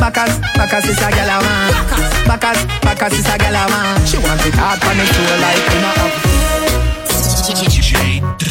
Backers, 0.00 0.32
backers 0.56 0.86
is 0.88 1.00
a 1.02 1.08
gyal 1.12 1.28
a 1.28 1.36
man. 1.44 1.72
Backers, 2.24 2.60
backers 2.80 3.16
is 3.20 3.28
a 3.28 3.34
gyal 3.36 3.58
a 3.58 3.64
man. 3.68 4.00
She 4.08 4.16
want 4.16 4.40
it 4.48 4.56
hard 4.56 4.80
on 4.80 4.96
the 4.96 5.04
floor 5.12 5.36
like 5.44 5.64
we 5.68 5.78
not 5.84 5.96
have. 6.00 6.36
DJ 7.46 8.45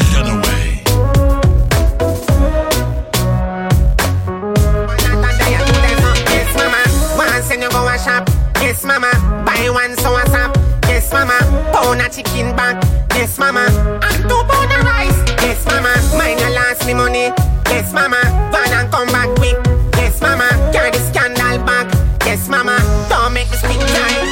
go 7.76 7.88
a 7.88 7.98
shop. 8.00 8.30
Yes, 8.64 8.84
mama. 8.86 9.12
Buy 9.46 9.70
one 9.70 9.96
so 9.98 10.12
what's 10.12 10.34
up? 10.34 10.56
Yes, 10.88 11.12
mama. 11.12 11.38
Pound 11.74 12.02
a 12.02 12.08
chicken 12.10 12.56
back. 12.56 12.82
Yes, 13.12 13.38
mama. 13.38 13.66
And 14.08 14.20
two 14.30 14.42
pound 14.48 14.72
of 14.72 14.84
rice. 14.88 15.20
Yes, 15.44 15.66
mama. 15.66 15.92
Mine 16.18 16.40
a 16.40 16.50
last 16.56 16.86
me 16.88 16.94
money. 16.94 17.28
Yes, 17.72 17.92
mama. 17.94 18.22
Van 18.52 18.72
and 18.80 18.92
come 18.92 19.10
back 19.12 19.30
quick. 19.36 19.58
Yes, 20.00 20.22
mama. 20.22 20.48
Carry 20.72 20.92
the 20.92 21.02
scandal 21.10 21.58
back. 21.66 21.88
Yes, 22.26 22.48
mama. 22.48 22.78
Don't 23.10 23.34
make 23.34 23.50
me 23.52 23.58
speak 23.58 23.80
time. 23.80 24.24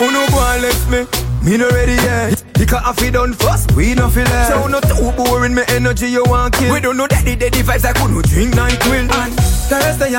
Who 0.00 0.06
no 0.12 0.26
go 0.32 0.40
and 0.52 0.62
left 0.62 0.88
me? 0.90 1.00
Me 1.44 1.56
no 1.56 1.68
ready 1.70 1.92
yet. 1.92 2.42
Because 2.54 2.82
I 2.84 2.92
feel 2.94 3.12
done 3.12 3.34
first, 3.34 3.70
we 3.76 3.94
no 3.94 4.08
feel 4.08 4.24
it. 4.26 4.48
So 4.48 4.66
no 4.66 4.80
too 4.80 5.12
boring, 5.12 5.54
me 5.54 5.62
energy 5.68 6.08
you 6.08 6.24
want 6.24 6.54
kill. 6.54 6.72
We 6.72 6.80
don't 6.80 6.96
know 6.96 7.06
daddy, 7.06 7.36
daddy 7.36 7.62
vibes, 7.62 7.84
I 7.84 7.92
could 7.92 8.10
no 8.10 8.22
drink 8.22 8.54
night 8.54 8.82
will. 8.86 9.06
And 9.12 9.12
Thursday 9.12 9.35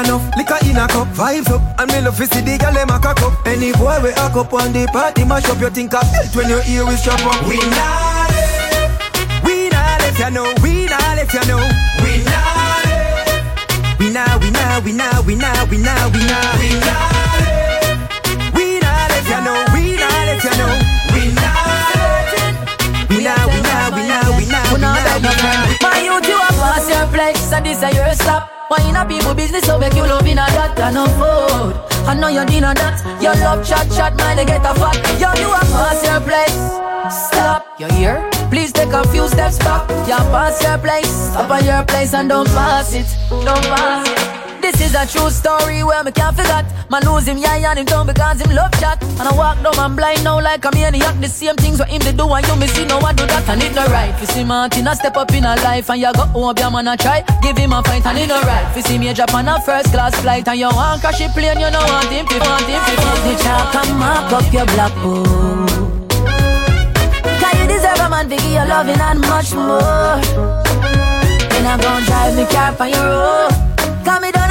enough, 0.03 0.23
liquor 0.37 0.57
in 0.65 0.77
a 0.77 0.87
cup, 0.87 1.07
vibes 1.13 1.49
up. 1.49 1.61
And 1.79 1.91
me 1.91 2.01
love 2.01 2.17
to 2.17 2.25
see 2.27 2.41
the 2.41 2.57
girl 2.57 2.73
them 2.73 2.89
a 2.89 2.99
cock 2.99 3.21
up. 3.21 3.45
Any 3.47 3.71
boy 3.73 3.97
we 4.03 4.09
a 4.11 4.27
cup 4.29 4.53
on 4.53 4.73
the 4.73 4.85
party, 4.93 5.23
mash 5.25 5.49
up, 5.49 5.59
you 5.59 5.69
think 5.69 5.93
I 5.93 6.01
built 6.11 6.35
when 6.35 6.49
your 6.49 6.61
ear 6.69 6.87
is 6.91 6.99
strap 7.01 7.21
up. 7.25 7.41
We 7.47 7.57
not 7.57 8.29
left, 8.29 9.43
we 9.45 9.69
not 9.69 9.99
left, 10.01 10.19
you 10.19 10.29
know, 10.31 10.53
we 10.63 10.85
not 10.85 11.15
left, 11.17 11.33
you 11.33 11.45
know. 11.49 11.61
We 12.03 12.11
not 12.23 12.85
left, 12.85 13.99
we 13.99 14.09
not, 14.11 14.41
we 14.41 14.49
not, 14.51 14.83
we 14.83 14.91
not, 14.93 15.25
we 15.25 15.35
not, 15.35 15.69
we 15.69 15.77
not, 15.77 16.11
we 16.13 16.21
not. 16.21 16.55
We 16.57 16.69
not 16.79 17.13
left, 17.41 18.53
we 18.53 18.65
not 18.81 19.09
left, 19.09 19.29
you 19.29 19.41
know, 19.45 19.57
we 19.73 19.81
not 19.97 20.13
left, 20.27 20.43
you 20.45 20.53
know. 20.57 20.73
We 21.13 21.23
not 21.33 21.67
we 23.09 23.23
not, 23.23 23.43
we 23.49 23.59
not, 23.61 23.91
we 23.93 24.03
not, 24.07 24.31
we 24.37 24.45
not, 24.45 24.73
we 24.73 24.79
not, 24.79 25.21
we 25.21 26.07
not. 26.07 26.26
Place, 27.47 27.53
and 27.53 27.65
this 27.65 27.83
a 27.83 27.95
your 27.95 28.13
stop. 28.13 28.49
Why 28.69 28.81
in 28.89 28.95
a 28.95 29.05
people 29.05 29.33
business, 29.33 29.65
so 29.65 29.79
make 29.79 29.93
you 29.93 30.03
love 30.03 30.27
in 30.27 30.37
a 30.37 30.45
that 30.45 30.79
and 30.79 30.95
no 30.95 31.05
food. 31.05 31.73
I 32.05 32.15
know 32.15 32.27
you 32.27 32.41
a 32.41 32.45
that. 32.45 33.21
Your 33.21 33.35
love 33.35 33.65
chat 33.65 33.89
chat, 33.91 34.17
they 34.17 34.45
get 34.45 34.61
a 34.61 34.73
fat. 34.75 34.95
Yo, 35.19 35.31
you 35.39 35.49
a 35.51 35.59
pass 35.71 36.03
your 36.03 36.19
place. 36.21 37.27
Stop, 37.29 37.65
you 37.79 37.87
here? 37.87 38.29
Please 38.49 38.73
take 38.73 38.91
a 38.91 39.07
few 39.07 39.27
steps 39.27 39.59
back. 39.59 39.89
You 40.07 40.17
pass 40.31 40.61
your 40.61 40.77
place. 40.77 41.31
Stop 41.31 41.51
at 41.51 41.63
your 41.63 41.83
place 41.85 42.13
and 42.13 42.29
don't 42.29 42.47
pass 42.47 42.93
it. 42.93 43.07
Don't 43.29 43.63
pass 43.63 44.07
it. 44.07 44.46
This 44.67 44.91
is 44.91 44.95
a 44.95 45.07
true 45.07 45.29
story 45.29 45.81
where 45.81 46.03
me 46.03 46.11
can't 46.11 46.35
forget. 46.35 46.65
Man 46.91 47.01
lose 47.07 47.25
him, 47.25 47.37
yeah, 47.37 47.55
and 47.55 47.79
him 47.79 47.85
down 47.85 48.05
because 48.05 48.41
him 48.41 48.53
love 48.53 48.69
chat. 48.81 49.01
And 49.01 49.23
I 49.23 49.31
walk 49.31 49.63
down 49.63 49.79
and 49.79 49.95
blind 49.95 50.25
now 50.25 50.41
like 50.41 50.65
a 50.65 50.71
maniac. 50.75 51.15
The 51.21 51.29
same 51.29 51.55
things 51.55 51.79
what 51.79 51.87
him 51.87 52.01
they 52.03 52.11
do 52.11 52.27
and 52.27 52.45
you 52.45 52.55
me 52.57 52.67
see 52.67 52.83
no 52.83 52.99
one 52.99 53.15
do 53.15 53.25
that. 53.27 53.47
And 53.47 53.63
it 53.63 53.73
no 53.73 53.87
right. 53.87 54.11
You 54.19 54.27
see 54.27 54.43
Martin 54.43 54.85
a 54.85 54.93
step 54.93 55.15
up 55.15 55.31
in 55.31 55.45
a 55.45 55.55
life 55.63 55.89
and 55.89 56.01
you 56.01 56.11
go 56.11 56.27
home, 56.35 56.53
your 56.59 56.69
man 56.69 56.89
a 56.89 56.97
try. 56.97 57.23
Give 57.41 57.55
him 57.55 57.71
a 57.71 57.81
fight 57.81 58.05
and 58.05 58.17
it 58.19 58.27
no 58.27 58.41
right. 58.41 58.75
You 58.75 58.81
see 58.81 58.97
me 58.97 59.07
on 59.07 59.47
a 59.47 59.61
first 59.61 59.87
class 59.93 60.19
flight 60.19 60.45
and 60.49 60.59
you 60.59 60.67
want 60.67 60.99
crash 60.99 61.19
the 61.19 61.31
plane, 61.31 61.63
you 61.63 61.71
know 61.71 61.79
want 61.87 62.11
him 62.11 62.27
to 62.27 62.37
want 62.43 62.67
him 62.67 62.83
to 62.83 62.93
want 63.07 63.39
chalk 63.39 63.71
and 63.71 63.95
mark 63.95 64.33
up 64.35 64.51
your 64.51 64.65
black 64.75 64.91
book. 64.99 65.71
Cause 67.39 67.55
you 67.55 67.67
deserve 67.71 68.03
a 68.03 68.09
man 68.11 68.27
to 68.27 68.35
give 68.35 68.51
you 68.51 68.67
loving 68.67 68.99
and 68.99 69.21
much 69.31 69.55
more. 69.55 70.19
Then 71.55 71.63
I 71.63 71.79
gon' 71.79 72.03
drive 72.03 72.35
me 72.35 72.43
car 72.51 72.75
on 72.75 72.89
your 72.91 73.07
road. 73.07 73.51
Cause 74.03 74.21
me 74.21 74.27
already 74.35 74.46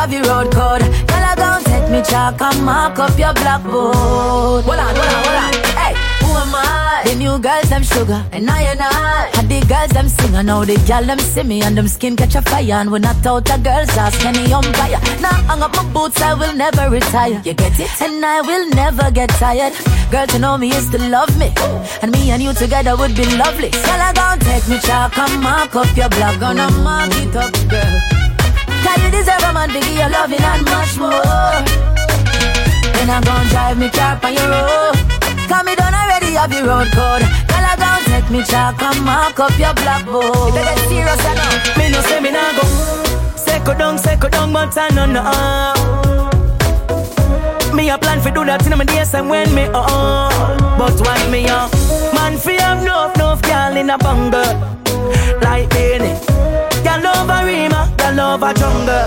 have 0.00 0.12
your 0.12 0.24
road 0.24 0.50
code. 0.52 0.80
Girl, 1.08 1.24
I 1.30 1.34
gon' 1.36 1.62
take 1.64 1.88
me 1.90 2.00
chalk 2.02 2.40
and 2.40 2.64
mark 2.64 2.98
up 2.98 3.18
your 3.18 3.34
blackboard. 3.34 4.64
Hold 4.64 4.80
on, 4.84 4.94
hold 4.96 5.12
on, 5.16 5.22
hold 5.26 5.38
on. 5.44 5.52
Hey, 5.80 5.92
who 6.22 6.30
am 6.42 6.54
I? 6.54 7.02
The 7.04 7.14
new 7.16 7.38
girls, 7.38 7.68
them 7.68 7.82
sugar, 7.82 8.24
and 8.32 8.48
I 8.48 8.62
and 8.72 8.80
I. 8.80 9.30
And 9.36 9.46
the 9.50 9.60
girls, 9.72 9.90
them 9.90 10.08
sing, 10.08 10.34
and 10.34 10.46
now 10.46 10.64
the 10.64 10.76
girl, 10.88 11.04
them 11.04 11.18
see 11.18 11.42
me, 11.42 11.60
and 11.62 11.76
them 11.76 11.86
skin 11.86 12.16
catch 12.16 12.34
a 12.34 12.40
fire. 12.40 12.78
And 12.80 12.90
when 12.90 13.04
I 13.04 13.12
out 13.26 13.50
a 13.54 13.58
girl's 13.58 13.90
ass, 14.04 14.24
any 14.24 14.50
umpire. 14.52 15.00
Now 15.20 15.36
hang 15.48 15.62
up 15.62 15.76
my 15.76 15.84
boots, 15.92 16.22
I 16.22 16.32
will 16.32 16.54
never 16.54 16.88
retire. 16.88 17.42
You 17.44 17.52
get 17.52 17.78
it? 17.78 17.90
And 18.00 18.24
I 18.24 18.40
will 18.40 18.70
never 18.70 19.10
get 19.10 19.28
tired. 19.28 19.74
Girl, 20.10 20.26
to 20.28 20.38
know 20.38 20.56
me 20.56 20.70
is 20.70 20.88
to 20.90 20.98
love 21.10 21.36
me. 21.36 21.52
And 22.00 22.10
me 22.10 22.30
and 22.30 22.42
you 22.42 22.54
together 22.54 22.96
would 22.96 23.14
be 23.14 23.26
lovely. 23.36 23.68
Girl, 23.68 24.00
I 24.08 24.12
gon' 24.14 24.38
take 24.38 24.66
me 24.66 24.78
chalk 24.80 25.18
and 25.18 25.42
mark 25.42 25.76
up 25.76 25.94
your 25.94 26.08
block. 26.08 26.40
Gonna 26.40 26.70
mark 26.88 27.12
it 27.16 27.36
up, 27.36 27.52
girl. 27.68 28.19
Cause 28.90 29.02
you 29.04 29.10
deserve 29.10 29.44
a 29.46 29.52
man 29.52 29.68
to 29.68 29.78
give 29.78 29.94
you 29.94 30.08
loving 30.10 30.42
and 30.42 30.64
much 30.66 30.98
more. 30.98 31.62
Then 32.90 33.08
I'm 33.08 33.22
gon' 33.22 33.46
drive 33.46 33.78
me 33.78 33.88
car 33.88 34.18
on 34.18 34.34
your 34.34 34.50
road. 34.50 34.98
Cause 35.46 35.64
me 35.64 35.76
done 35.76 35.94
already 35.94 36.34
have 36.34 36.50
your 36.52 36.66
road 36.66 36.90
code. 36.90 37.22
Girl, 37.22 37.66
I 37.70 37.76
gon' 37.78 38.02
take 38.10 38.28
me 38.30 38.42
chalk 38.42 38.82
and 38.82 39.04
mark 39.04 39.38
up 39.38 39.56
your 39.58 39.74
blackboard. 39.74 40.24
You 40.26 40.54
better 40.58 40.74
get 40.74 40.88
serious 40.90 41.22
or 41.22 41.34
no? 41.38 41.46
Me 41.78 41.90
no 41.90 42.00
say 42.02 42.18
me 42.20 42.30
nah 42.32 42.50
go 42.58 42.66
Second 43.36 43.78
down, 43.78 43.96
second 43.98 44.32
down, 44.32 44.52
but 44.52 44.76
I 44.76 44.88
no 44.90 45.06
know 45.06 46.26
Me 47.74 47.90
a 47.90 47.98
plan 47.98 48.20
for 48.20 48.30
do 48.32 48.44
that 48.44 48.66
in 48.66 48.76
my 48.76 48.84
days 48.84 49.14
and 49.14 49.30
when 49.30 49.54
me 49.54 49.66
on 49.66 50.58
But 50.78 50.98
why 51.06 51.30
me 51.30 51.48
on 51.48 51.70
Man 52.14 52.38
fi 52.38 52.54
have 52.54 52.82
enough, 52.82 53.14
enough 53.14 53.42
girl 53.42 53.76
in 53.76 53.90
a 53.90 53.98
bungle 53.98 54.42
Like 55.42 55.70
Benny 55.70 56.18
Girl 56.90 57.06
over 57.06 57.46
Rima, 57.46 57.94
girl 57.96 58.20
over 58.20 58.52
jungle. 58.52 59.06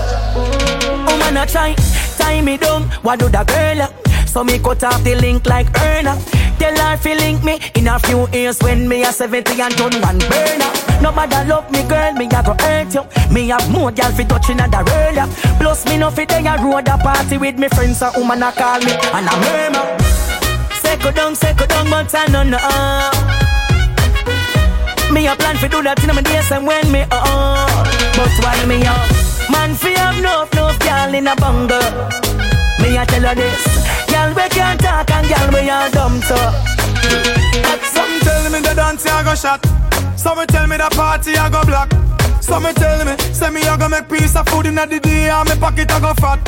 Woman 1.04 1.36
a 1.36 1.44
try, 1.46 1.74
tie 2.16 2.40
me 2.40 2.56
down. 2.56 2.84
What 3.02 3.18
do 3.18 3.28
that 3.28 3.46
girl 3.46 3.76
ya? 3.76 3.88
So 4.26 4.42
me 4.42 4.58
cut 4.58 4.82
off 4.82 5.04
the 5.04 5.14
link 5.14 5.46
like 5.46 5.68
Erna 5.80 6.18
Tell 6.58 6.74
her 6.76 6.96
fi 6.96 7.14
link 7.14 7.44
me 7.44 7.60
in 7.74 7.88
a 7.88 7.98
few 7.98 8.26
years 8.32 8.58
when 8.60 8.88
me 8.88 9.02
a 9.02 9.12
70 9.12 9.60
and 9.60 9.76
turn 9.76 9.92
one 10.00 10.18
burner. 10.18 10.72
Nobody 11.02 11.46
love 11.46 11.70
me 11.70 11.82
girl, 11.86 12.12
me 12.14 12.24
a 12.24 12.42
go 12.42 12.56
hurt 12.58 12.94
you. 12.94 13.04
Me 13.30 13.48
have 13.48 13.70
more 13.70 13.92
girl 13.92 14.10
fi 14.12 14.24
touching 14.24 14.60
and 14.60 14.74
a 14.74 14.78
roll 14.78 15.14
ya 15.14 15.26
Plus 15.58 15.84
me 15.84 15.98
no 15.98 16.10
fi 16.10 16.24
day 16.24 16.44
a 16.46 16.56
road 16.64 16.88
a 16.88 16.96
party 16.96 17.36
with 17.36 17.58
me 17.58 17.68
friends 17.68 18.00
a 18.00 18.10
woman 18.16 18.42
a 18.42 18.50
call 18.52 18.80
me 18.80 18.92
and 19.12 19.28
a 19.28 19.36
murmur. 19.44 19.98
Second 20.80 21.14
down, 21.16 21.34
second 21.34 21.68
down, 21.68 21.90
but 21.90 22.14
I 22.14 22.26
no. 22.32 22.42
know 22.44 23.43
Me 25.14 25.28
a 25.28 25.36
plan 25.36 25.56
fi 25.56 25.68
do 25.68 25.80
that 25.82 26.02
in 26.02 26.14
my 26.14 26.22
days 26.22 26.50
and 26.50 26.66
when 26.66 26.90
me 26.90 27.02
on 27.02 27.86
But 28.18 28.34
why 28.42 28.64
me 28.66 28.84
up 28.84 29.24
Man, 29.50 29.74
fi 29.74 29.90
have 29.90 30.20
no, 30.22 30.48
no 30.54 30.72
girl 30.78 31.14
in 31.14 31.26
a 31.26 31.36
bungle. 31.36 31.78
Me 32.80 32.96
a 32.96 33.04
tell 33.04 33.22
her 33.22 33.34
this. 33.34 33.62
Girl, 34.08 34.32
we 34.34 34.48
can't 34.48 34.80
talk 34.80 35.10
and 35.10 35.28
girl, 35.28 35.48
we 35.52 35.68
are 35.68 35.90
dumb 35.90 36.20
so. 36.22 36.36
Some 37.94 38.20
tell 38.20 38.50
me 38.50 38.60
the 38.60 38.72
dance 38.74 39.06
I 39.06 39.22
go 39.22 39.34
shot. 39.34 39.60
Some 40.18 40.46
tell 40.46 40.66
me 40.66 40.76
the 40.76 40.88
party 40.94 41.36
I 41.36 41.50
go 41.50 41.62
block. 41.64 41.92
Some 42.40 42.64
tell 42.74 43.04
me, 43.04 43.16
say 43.32 43.50
me 43.50 43.60
I 43.62 43.76
go 43.76 43.88
make 43.88 44.08
piece 44.08 44.36
of 44.36 44.48
food 44.48 44.66
in 44.66 44.76
the 44.76 44.98
day 45.00 45.28
and 45.28 45.48
me 45.48 45.56
pocket 45.56 45.90
I 45.90 46.00
go 46.00 46.14
fat. 46.14 46.40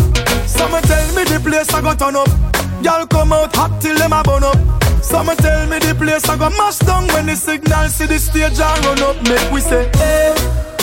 Some 0.47 0.73
tell 0.83 1.15
me 1.15 1.25
the 1.25 1.41
place 1.41 1.73
I 1.75 1.83
go 1.83 1.95
turn 1.95 2.17
up. 2.17 2.56
Y'all 2.87 3.05
come 3.09 3.33
out 3.33 3.53
hot 3.57 3.83
till 3.83 3.99
them 3.99 4.13
a 4.13 4.23
burn 4.23 4.45
up. 4.45 4.55
Some 5.03 5.27
tell 5.43 5.67
me 5.67 5.81
the 5.81 5.93
place 5.99 6.29
I 6.29 6.39
go 6.39 6.51
mash 6.51 6.79
down 6.79 7.09
when 7.09 7.27
the 7.27 7.35
signal 7.35 7.89
see 7.89 8.07
the 8.07 8.17
stage 8.17 8.61
I 8.61 8.79
run 8.87 9.03
up. 9.03 9.17
Make 9.27 9.51
we 9.51 9.61
say, 9.61 9.91
hey, 9.99 10.31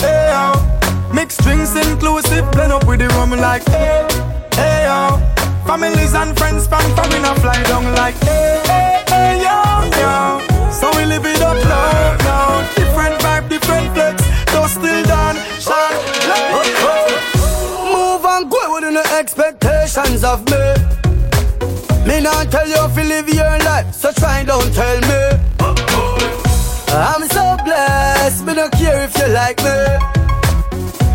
hey, 0.04 0.28
yo. 0.28 0.52
Mix 1.14 1.38
drinks 1.38 1.74
inclusive, 1.74 2.44
blend 2.52 2.72
up 2.72 2.86
with 2.86 3.00
the 3.00 3.08
rum 3.16 3.30
like, 3.30 3.64
hey, 3.72 4.04
hey, 4.52 4.84
yo. 4.84 5.16
Families 5.64 6.12
and 6.12 6.36
friends 6.36 6.66
from 6.66 6.84
foreign 6.92 7.24
a 7.24 7.34
fly 7.40 7.56
down 7.72 7.88
like, 7.94 8.16
hey, 8.20 8.60
hey, 8.68 9.04
hey, 9.08 9.40
yo, 9.40 9.56
yo. 9.96 10.44
So 10.76 10.92
we 11.00 11.06
live 11.06 11.24
it 11.24 11.40
up 11.40 11.56
loud 11.56 12.18
now. 12.20 12.68
Different 12.76 13.16
vibe, 13.24 13.48
different 13.48 13.94
flex. 13.94 14.20
Though 14.52 14.68
still 14.68 15.02
done, 15.08 15.36
shine. 15.56 16.04
Move 17.96 18.24
and 18.28 18.50
go 18.50 18.74
within 18.74 18.92
the 18.92 19.06
expectations 19.16 20.22
of 20.22 20.44
me. 20.50 21.03
Me 22.06 22.20
not 22.20 22.50
tell 22.50 22.68
you 22.68 22.76
if 22.84 22.96
you 22.96 23.04
live 23.04 23.28
your 23.28 23.58
life, 23.60 23.94
so 23.94 24.12
try 24.12 24.40
and 24.40 24.48
don't 24.48 24.72
tell 24.74 25.00
me. 25.00 25.24
I'm 26.92 27.26
so 27.28 27.56
blessed, 27.64 28.44
me 28.44 28.54
don't 28.54 28.72
care 28.72 29.04
if 29.04 29.16
you 29.16 29.28
like 29.28 29.58
me. 29.58 29.74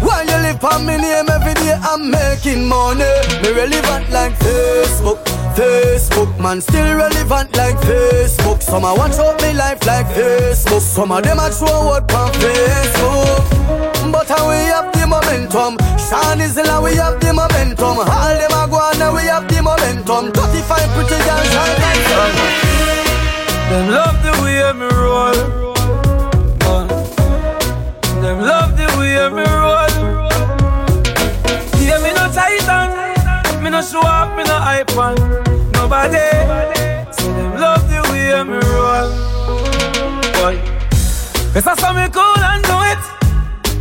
While 0.02 0.26
you 0.26 0.38
live 0.42 0.64
on 0.64 0.86
me 0.88 0.98
name 0.98 1.30
every 1.30 1.54
day, 1.54 1.78
I'm 1.82 2.10
making 2.10 2.68
money. 2.68 3.06
Me 3.44 3.52
relevant 3.52 4.10
like 4.10 4.34
Facebook, 4.40 5.24
Facebook, 5.56 6.40
man, 6.40 6.60
still 6.60 6.96
relevant 6.96 7.56
like 7.56 7.78
Facebook. 7.78 8.62
Some 8.62 8.84
a 8.84 8.96
watch 8.96 9.20
out 9.20 9.40
me 9.44 9.54
life 9.54 9.86
like 9.86 10.08
Facebook. 10.08 10.82
Some 10.82 11.12
of 11.12 11.24
them 11.24 11.38
a 11.38 11.50
throw 11.52 11.86
what 11.86 12.12
on 12.14 12.32
Facebook. 12.34 14.12
But 14.12 14.28
how 14.28 14.50
we 14.50 14.58
the 14.66 14.89
momentum. 15.10 15.78
Sean 15.98 16.40
is 16.42 16.56
la 16.56 16.80
we 16.82 16.96
have 16.96 17.20
the 17.20 17.34
momentum. 17.34 17.98
All 18.00 18.36
them 18.40 18.54
a 18.54 18.68
go 18.70 18.78
on 18.78 19.16
we 19.16 19.24
have 19.28 19.48
the 19.50 19.62
momentum. 19.62 20.32
35 20.32 20.90
pretty 20.96 21.18
girls 21.26 21.56
all 21.62 21.74
long. 22.14 22.34
Them 23.70 23.86
love 23.90 24.18
the 24.24 24.32
way 24.42 24.62
me 24.80 24.88
roll. 25.02 25.40
Uh, 26.70 26.86
Them 28.22 28.40
love 28.42 28.72
the 28.78 28.88
way 28.98 29.18
me 29.36 29.46
roll. 29.62 29.94
Yeah, 31.82 31.98
me 32.04 32.12
no 32.14 32.26
titan. 32.32 32.90
Me 33.64 33.70
no 33.70 33.82
show 33.82 34.02
up, 34.02 34.36
me 34.38 34.44
no 34.44 34.56
hype 34.68 34.96
on 34.98 35.16
nobody. 35.74 36.30
So 37.18 37.26
them 37.38 37.60
love 37.60 37.84
the 37.90 38.00
way 38.12 38.44
me 38.44 38.60
roll. 38.74 39.10
Boy, 40.38 40.56
yes 41.54 41.68
I 41.68 41.76
saw 41.76 41.94
me 41.94 42.08
cool 42.10 42.44
and 42.52 42.64
do 42.64 42.78
it. 42.92 42.99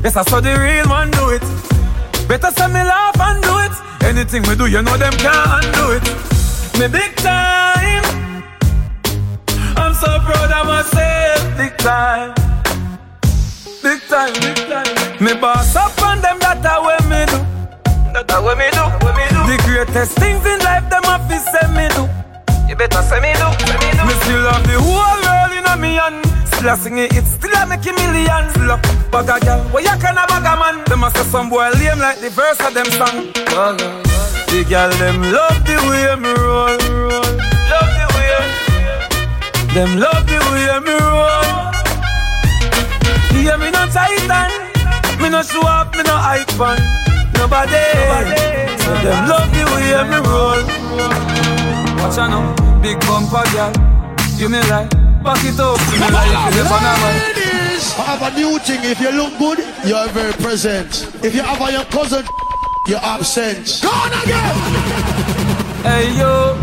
Yes 0.03 0.16
I 0.16 0.22
saw 0.22 0.40
the 0.40 0.55
real 0.57 0.88
one 0.88 1.11
do 1.11 1.30
it. 1.30 1.42
Better 2.28 2.51
say 2.53 2.68
me 2.68 2.82
laugh 2.84 3.18
and 3.20 3.42
do 3.42 3.59
it. 3.66 3.74
Anything 4.09 4.42
we 4.49 4.55
do, 4.55 4.66
you 4.66 4.80
know 4.80 4.96
them 4.96 5.12
can't 5.14 5.64
undo 5.64 5.99
it. 5.99 6.05
Me 6.78 6.86
big 6.86 7.16
time. 7.16 8.05
I'm 9.76 9.94
so 9.94 10.07
proud 10.22 10.53
of 10.55 10.66
myself, 10.66 11.57
big 11.57 11.76
time. 11.78 12.34
Big 13.82 14.01
time, 14.09 14.32
big 14.40 14.57
time. 14.70 15.24
Me 15.24 15.34
boss 15.34 15.74
up 15.74 16.01
on 16.03 16.20
them, 16.20 16.38
that 16.38 16.62
a 16.62 16.78
way 16.86 16.99
me 17.11 17.26
do. 17.26 17.38
That 18.12 18.30
I 18.30 18.38
way 18.40 18.55
me 18.55 18.70
do, 18.70 18.84
me 19.18 19.26
do. 19.34 19.40
The 19.51 19.59
greatest 19.66 20.18
things 20.18 20.46
in 20.46 20.59
life, 20.61 20.88
them 20.90 21.03
have 21.05 21.26
to 21.26 21.38
say 21.42 21.66
me 21.74 21.88
do. 21.96 22.07
You 22.68 22.76
better 22.76 23.03
say 23.03 23.18
me 23.20 23.32
do, 23.34 23.49
say 23.66 23.78
me 23.82 23.90
do. 23.99 24.05
Me 24.07 24.14
still 24.22 24.46
have 24.46 24.62
the 24.62 24.78
whole 24.78 25.20
world 25.26 25.53
in 25.59 25.66
a 25.66 25.76
me 25.76 25.94
hand. 25.99 26.28
Still 26.59 26.71
a 26.71 26.77
sing 26.77 26.99
it, 26.99 27.15
it 27.15 27.25
still 27.25 27.55
a 27.55 27.67
make 27.67 27.87
a 27.87 27.93
millions. 27.95 28.51
Look, 28.67 28.83
bag 29.15 29.31
a 29.31 29.39
girl, 29.39 29.63
where 29.71 29.81
you 29.81 29.95
can 30.03 30.19
a 30.19 30.27
bag 30.27 30.43
a 30.43 30.59
man. 30.59 30.83
Them 30.87 31.05
a 31.05 31.11
say 31.13 31.23
some 31.23 31.49
boy 31.49 31.71
lame 31.79 32.01
like 32.01 32.19
the 32.19 32.31
verse 32.31 32.59
of 32.67 32.75
them 32.75 32.91
song. 32.99 33.31
The 34.51 34.67
girl 34.69 34.91
them 34.99 35.23
love 35.23 35.63
the 35.63 35.79
way 35.87 36.11
me 36.19 36.35
roll. 36.35 36.75
Love 37.71 37.95
the 37.95 38.07
way. 38.11 38.43
Them 39.71 40.03
love 40.03 40.27
the 40.27 40.39
way 40.51 40.67
me 40.83 40.99
roll. 40.99 41.39
Yeah, 43.39 43.57
me 43.57 43.71
no 43.71 43.87
titan. 43.87 44.51
Me 45.23 45.29
no 45.31 45.43
show 45.43 45.63
up, 45.63 45.95
me 45.95 46.03
no 46.03 46.17
hype 46.19 46.59
on 46.59 46.75
nobody. 47.39 47.87
So 48.83 48.91
them 48.99 49.29
love 49.31 49.47
the 49.55 49.63
way 49.79 49.95
me 50.11 50.19
roll. 50.27 50.63
Watch 52.03 52.19
out 52.19 52.31
now, 52.35 52.83
big 52.83 52.99
bumper 53.07 53.47
girl. 53.55 53.71
You 54.37 54.49
me 54.49 54.59
like, 54.69 54.91
back 55.23 55.45
it 55.45 55.59
up, 55.61 55.79
you 55.93 56.01
me 56.01 56.09
like, 56.11 56.55
you 56.55 56.61
a 56.61 56.71
man. 56.71 57.35
I 57.99 58.03
have 58.16 58.23
a 58.33 58.37
new 58.39 58.59
thing. 58.61 58.81
If 58.85 59.01
you 59.01 59.11
look 59.11 59.39
good, 59.39 59.59
you 59.87 59.95
are 59.95 60.09
very 60.09 60.33
present. 60.35 61.11
If 61.25 61.35
you 61.35 61.43
have 61.43 61.61
a 61.61 61.73
your 61.73 61.85
cousin, 61.85 62.25
you're 62.87 62.99
absent. 63.03 63.81
Go 63.83 63.89
on 63.91 64.12
again. 64.23 64.55
Hey 65.83 66.16
yo, 66.19 66.55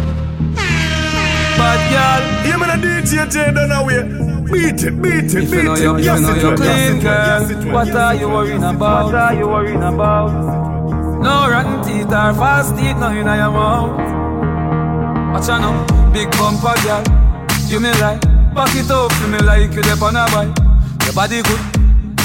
bad 1.58 1.82
girl. 1.92 2.52
You 2.52 2.58
man 2.60 2.70
a 2.80 2.82
DJ 2.82 3.30
J 3.32 3.52
Dunaway. 3.52 4.26
Beat 4.52 4.84
it, 4.84 5.02
beat 5.02 5.34
it, 5.34 5.44
If 5.44 5.52
beat 5.52 5.58
you 5.58 5.64
know 5.64 5.74
it. 5.74 5.82
you, 5.82 5.96
if 5.96 6.00
you 6.00 6.06
Yes, 6.06 6.22
know 6.22 6.30
it 6.36 6.42
you 6.42 6.50
well, 6.50 6.60
yes, 6.60 6.90
clean, 6.90 7.02
yes, 7.02 7.50
girl, 7.50 7.66
well. 7.66 7.74
what 7.86 7.96
are 7.96 8.16
you 8.16 8.30
worrying 8.30 8.64
about? 8.64 9.06
What 9.06 9.16
are 9.16 9.34
you 9.34 9.48
worrying 9.48 9.84
about? 9.84 10.32
No 11.22 11.50
rotten 11.50 11.84
teeth 11.84 12.06
or 12.06 12.34
fast 12.36 12.76
teeth, 12.78 12.98
no 12.98 13.10
in 13.10 13.26
your 13.26 13.52
mouth. 13.52 13.98
Watch 15.34 15.50
out 15.50 15.62
now, 15.62 16.12
big 16.14 16.30
bumper 16.32 16.76
girl. 16.84 17.04
You 17.68 17.80
me 17.80 17.90
like, 18.00 18.22
back 18.56 18.74
it 18.74 18.90
up 18.90 19.12
to 19.12 19.28
me 19.28 19.38
like 19.40 19.74
you 19.76 19.82
dep 19.84 20.02
on 20.02 20.16
a 20.16 20.26
bike. 20.32 20.56
Your 21.04 21.14
body 21.14 21.44
good, 21.44 21.60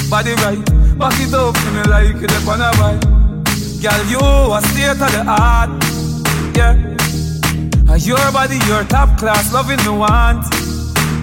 body 0.08 0.32
right. 0.46 0.62
Back 0.96 1.18
it 1.18 1.34
up 1.34 1.54
to 1.58 1.68
me 1.74 1.82
like 1.90 2.14
you 2.22 2.26
dep 2.30 2.46
on 2.46 2.62
a 2.62 2.70
bike. 2.78 3.02
Girl, 3.82 4.02
you 4.06 4.22
a 4.54 4.62
state 4.70 4.94
of 4.94 5.10
the 5.10 5.24
art, 5.26 5.70
yeah. 6.54 6.78
And 7.90 8.06
your 8.06 8.22
body, 8.30 8.58
your 8.70 8.84
top 8.84 9.18
class, 9.18 9.52
loving 9.52 9.82
me 9.82 9.90
want. 9.98 10.46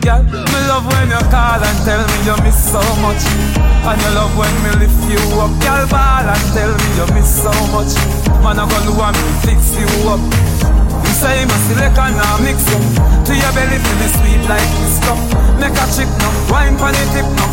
Girl, 0.03 0.23
me 0.23 0.59
love 0.67 0.85
when 0.91 1.07
you 1.07 1.23
call 1.31 1.63
and 1.63 1.79
tell 1.87 2.03
me 2.03 2.17
you 2.27 2.35
miss 2.43 2.59
so 2.59 2.83
much. 2.99 3.23
And 3.87 4.01
you 4.03 4.11
love 4.11 4.35
when 4.35 4.51
me 4.63 4.83
lift 4.83 4.99
you 5.07 5.23
up. 5.39 5.51
Girl, 5.63 5.87
ball 5.87 6.27
and 6.27 6.45
tell 6.51 6.71
me 6.75 6.87
you 6.99 7.07
miss 7.15 7.31
so 7.31 7.51
much. 7.71 7.95
Man, 8.43 8.59
I 8.59 8.67
gonna 8.67 8.91
want 8.91 9.15
me 9.15 9.31
fix 9.47 9.71
you 9.79 9.87
up. 10.09 10.46
You 11.17 11.23
say 11.25 11.45
my 11.49 11.57
select 11.65 11.97
and 11.97 12.13
now 12.13 12.37
mix 12.45 12.61
up. 12.69 13.25
To 13.25 13.33
your 13.33 13.49
belly 13.57 13.81
feel 13.81 13.97
me 13.97 14.07
sweet 14.21 14.43
like 14.45 14.69
this 14.77 15.01
cup. 15.01 15.17
Make 15.57 15.73
a 15.73 15.85
chick 15.89 16.05
no, 16.21 16.29
wine 16.53 16.77
pon 16.77 16.93
the 16.93 17.05
tip 17.09 17.25
no. 17.33 17.45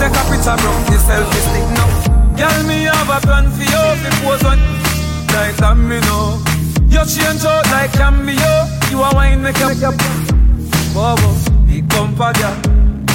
Take 0.00 0.16
a 0.16 0.22
picture, 0.24 0.56
bro, 0.56 0.72
the 0.88 0.96
selfie 1.04 1.42
stick 1.44 1.68
no. 1.76 1.84
Girl, 2.32 2.64
me 2.64 2.88
have 2.88 3.12
a 3.12 3.20
plan 3.20 3.52
for 3.52 3.60
you. 3.60 3.84
If 3.92 4.08
it 4.08 4.16
was 4.24 4.40
one 4.40 4.64
like 5.36 5.52
that, 5.60 5.76
me 5.76 6.00
know. 6.08 6.40
You 6.88 7.04
change 7.04 7.44
out 7.44 7.68
like 7.68 7.92
cameo. 7.92 8.40
You 8.88 9.04
a 9.04 9.12
wine 9.12 9.42
make 9.42 9.60
up. 9.60 9.76
Bobo, 10.96 11.28
big 11.68 11.84
bumper 11.92 12.32
girl. 12.40 12.56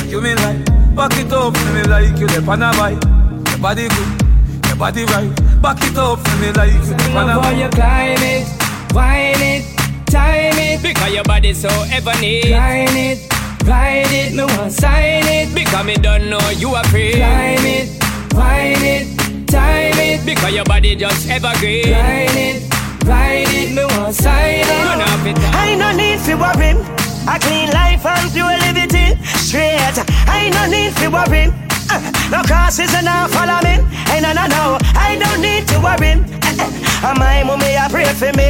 You 0.06 0.22
me 0.22 0.36
like, 0.38 0.70
back 0.94 1.18
it 1.18 1.34
up 1.34 1.58
for 1.58 1.74
me 1.74 1.82
like 1.90 2.14
you 2.22 2.30
a 2.30 2.42
bike. 2.46 3.02
Your 3.02 3.58
body 3.58 3.90
good, 3.90 4.22
your 4.70 4.78
body 4.78 5.04
right. 5.06 5.34
Back 5.64 5.82
it 5.82 5.98
up 5.98 6.22
for 6.22 6.38
me 6.38 6.52
like 6.54 6.74
you 6.78 6.94
dep 6.94 7.10
on 7.18 7.26
a 7.26 7.42
Love 7.42 7.42
how 7.42 7.50
bike. 7.50 7.58
you 7.58 7.70
climb 7.74 8.22
it, 8.22 8.94
wine 8.94 9.42
it, 9.42 9.75
time 10.16 10.58
it. 10.58 10.82
Because 10.82 11.14
your 11.14 11.24
body 11.24 11.54
so 11.54 11.70
ebony. 11.92 12.42
Climb 12.42 12.96
it, 12.96 13.20
ride 13.68 14.12
it, 14.22 14.34
me 14.34 14.44
want 14.44 14.72
sign 14.72 15.28
it. 15.28 15.54
Because 15.54 15.86
me 15.86 15.96
don't 15.96 16.30
know 16.30 16.46
you 16.56 16.70
are 16.80 16.88
free. 16.88 17.16
Climb 17.20 17.66
it, 17.78 17.88
wine 18.34 18.86
it, 18.96 19.06
time 19.48 20.00
it. 20.00 20.26
Because 20.26 20.54
your 20.54 20.66
body 20.66 20.96
just 20.96 21.30
evergreen. 21.30 21.92
Climb 21.92 22.38
it, 22.48 22.58
ride 23.04 23.52
it, 23.60 23.70
me 23.76 23.84
want 23.84 24.16
sign 24.16 24.64
it. 24.64 24.86
Run 24.88 25.02
off 25.02 25.26
it. 25.26 25.38
I 25.64 25.76
no 25.76 25.90
need 25.92 26.20
to 26.28 26.34
worry. 26.44 26.72
A 27.28 27.36
clean 27.40 27.70
life 27.72 28.06
and 28.06 28.32
pure 28.32 28.56
liberty. 28.66 29.18
Straight. 29.46 29.98
I 30.30 30.50
no 30.56 30.64
need 30.70 30.96
to 31.02 31.08
worry. 31.10 31.65
No 32.32 32.42
crosses 32.44 32.94
and 32.94 33.06
no 33.06 33.28
follow 33.30 33.60
me. 33.64 33.82
Hey, 34.10 34.22
no, 34.22 34.34
no, 34.34 34.46
no. 34.48 34.78
I 34.96 35.18
don't 35.20 35.42
need 35.42 35.68
to 35.70 35.80
worry. 35.80 36.20
Uh, 37.06 37.14
my 37.18 37.44
mommy 37.44 37.76
a 37.76 37.88
pray 37.90 38.10
for 38.18 38.32
me 38.34 38.50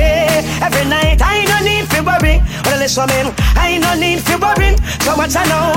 every 0.63 0.85
night. 0.85 1.19
I 1.21 1.43
no 1.45 1.59
need 1.65 1.89
to 1.91 2.01
worry. 2.01 2.41
Well, 2.65 2.79
listen, 2.79 3.07
me. 3.07 3.33
I 3.55 3.77
no 3.77 3.93
need 3.95 4.19
to 4.27 4.37
worry. 4.37 4.75
So 5.01 5.15
much 5.15 5.35
I 5.35 5.43
know. 5.51 5.75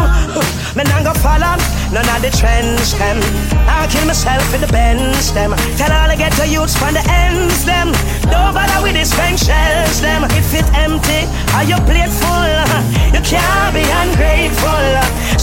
Me 0.77 0.85
not 0.85 1.03
go 1.03 1.13
follow 1.19 1.59
none 1.93 2.09
of 2.09 2.21
the 2.23 2.31
trends 2.31 2.93
them. 2.99 3.19
I 3.67 3.89
kill 3.91 4.07
myself 4.07 4.45
with 4.53 4.61
the 4.61 4.71
bends 4.73 5.33
them. 5.33 5.55
Tell 5.77 5.93
all 5.93 6.11
I 6.11 6.17
get 6.17 6.33
to 6.39 6.47
use 6.47 6.77
from 6.77 6.95
the 6.95 7.05
ends 7.09 7.65
them. 7.65 7.93
Don't 8.31 8.55
bother 8.55 8.83
with 8.83 8.95
the 8.95 9.05
spent 9.05 9.39
shells 9.39 10.01
them. 10.01 10.25
If 10.37 10.53
it 10.55 10.69
empty, 10.77 11.27
are 11.57 11.65
you 11.65 11.77
plate 11.89 12.13
full? 12.13 12.53
You 13.15 13.21
can't 13.25 13.73
be 13.75 13.83
ungrateful 13.83 14.87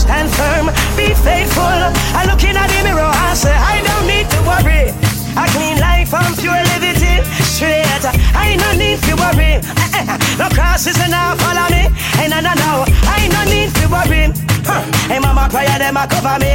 stand 0.05 0.29
firm, 0.37 0.65
be 0.95 1.13
faithful. 1.25 1.81
I 2.13 2.29
look 2.29 2.41
in 2.45 2.53
the 2.53 2.65
mirror 2.85 3.09
and 3.09 3.37
say, 3.37 3.53
I 3.53 3.81
don't 3.81 4.05
need 4.05 4.29
to 4.29 4.39
worry. 4.45 4.93
A 5.35 5.43
clean 5.51 5.77
life 5.81 6.09
from 6.13 6.29
pure 6.37 6.61
liberty, 6.71 7.25
straight. 7.41 8.05
I 8.37 8.55
no 8.61 8.69
need 8.77 9.01
to 9.09 9.13
worry. 9.17 9.59
no 10.39 10.47
crosses 10.53 10.97
and 11.01 11.11
now 11.11 11.35
follow 11.41 11.67
me. 11.73 11.89
And 12.21 12.29
no, 12.31 12.39
no, 12.39 12.53
no, 12.53 12.71
I 13.17 13.27
no 13.33 13.41
need 13.49 13.73
to 13.81 13.85
worry. 13.89 14.29
Huh. 14.69 14.85
Hey, 15.09 15.19
mama 15.19 15.47
prayer 15.49 15.77
them 15.77 15.97
a 15.97 16.07
cover 16.07 16.37
me. 16.39 16.53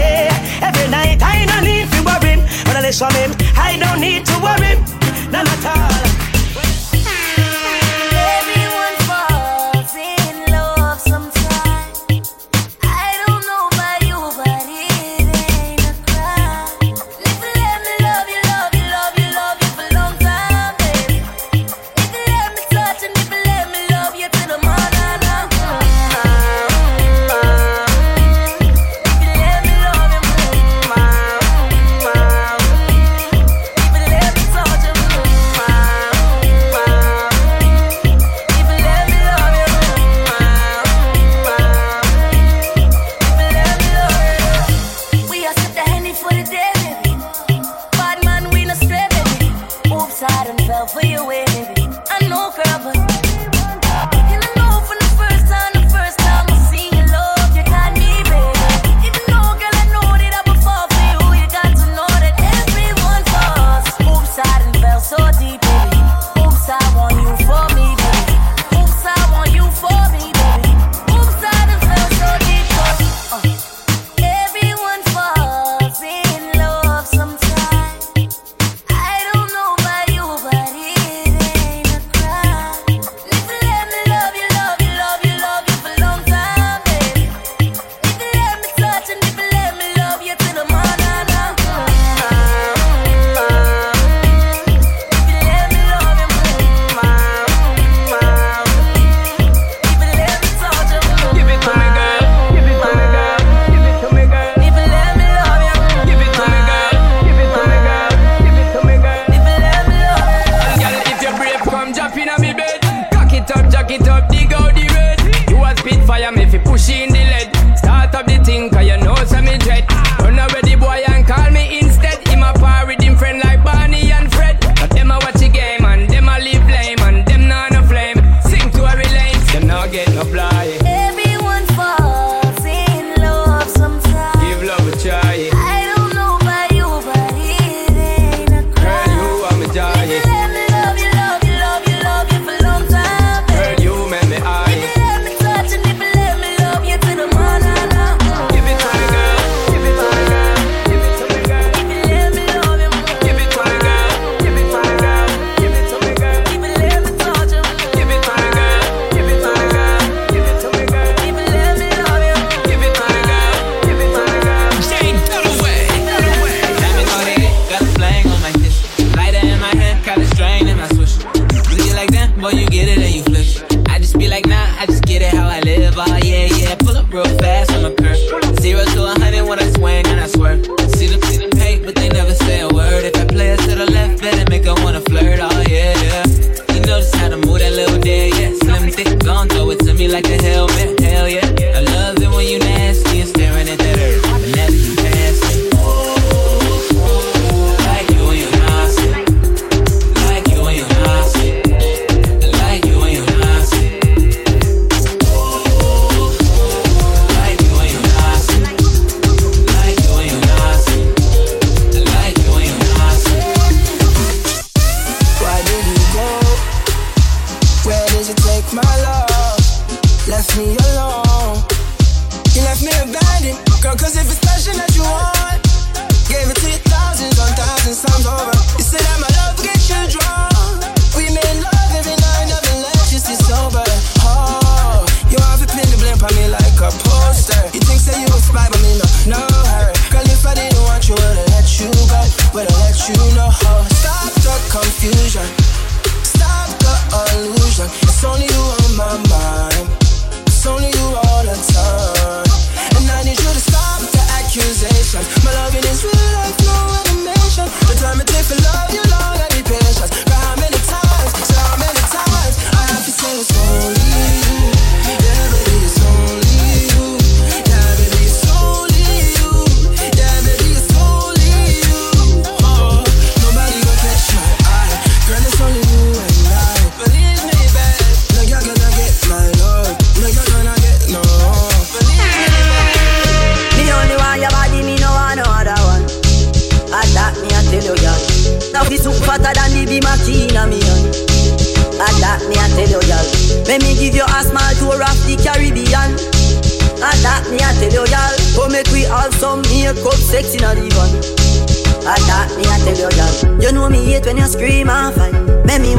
Every 0.63 0.89
night 0.89 1.19
I 1.23 1.45
no 1.51 1.59
need 1.61 1.87
to 1.95 2.01
worry. 2.07 2.35
But 2.65 2.77
I 2.77 2.81
listen 2.87 3.13
him, 3.15 3.31
I 3.57 3.77
don't 3.83 4.01
need 4.01 4.27
to 4.27 4.37
worry. 4.47 4.75
None 5.31 5.47
at 5.47 5.67
all. 5.67 6.10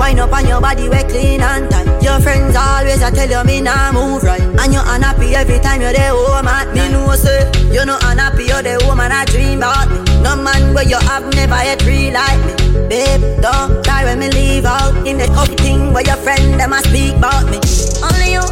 Wind 0.02 0.20
up 0.20 0.34
on 0.34 0.48
your 0.48 0.60
body, 0.60 0.90
we 0.90 0.98
clean 1.06 1.42
and 1.42 1.70
tight. 1.70 1.86
Your 2.02 2.20
friends 2.20 2.56
always 2.56 3.04
I 3.04 3.12
tell 3.12 3.30
you 3.30 3.44
me 3.46 3.62
nah 3.62 3.92
move 3.92 4.24
right, 4.24 4.42
and 4.42 4.74
you 4.74 4.82
unhappy 4.84 5.36
every 5.36 5.60
time 5.60 5.80
you're 5.82 5.94
there 5.94 6.12
home 6.12 6.48
at 6.48 6.74
me. 6.74 6.90
Know 6.90 7.14
say 7.14 7.46
you 7.70 7.86
know 7.86 8.00
unhappy 8.10 8.46
you're 8.50 8.64
the 8.64 8.84
woman 8.88 9.12
I 9.12 9.26
dream 9.26 9.60
about 9.60 9.90
me. 9.94 10.00
No 10.26 10.36
man 10.36 10.74
where 10.74 10.88
you 10.90 10.98
have 10.98 11.26
never 11.36 11.62
yet 11.68 11.86
real 11.86 12.14
like 12.14 12.42
me. 12.48 12.54
Babe, 12.90 13.22
don't 13.46 13.86
cry 13.86 14.04
when 14.06 14.18
me 14.20 14.30
leave 14.32 14.66
out. 14.66 15.06
In 15.06 15.20
the 15.22 15.28
coffee 15.38 15.56
thing 15.56 15.94
where 15.94 16.04
your 16.04 16.18
friend 16.26 16.60
them 16.60 16.74
a 16.74 16.80
speak 16.82 17.16
about 17.22 17.46
me. 17.46 17.62
Only 18.02 18.34
you, 18.34 18.46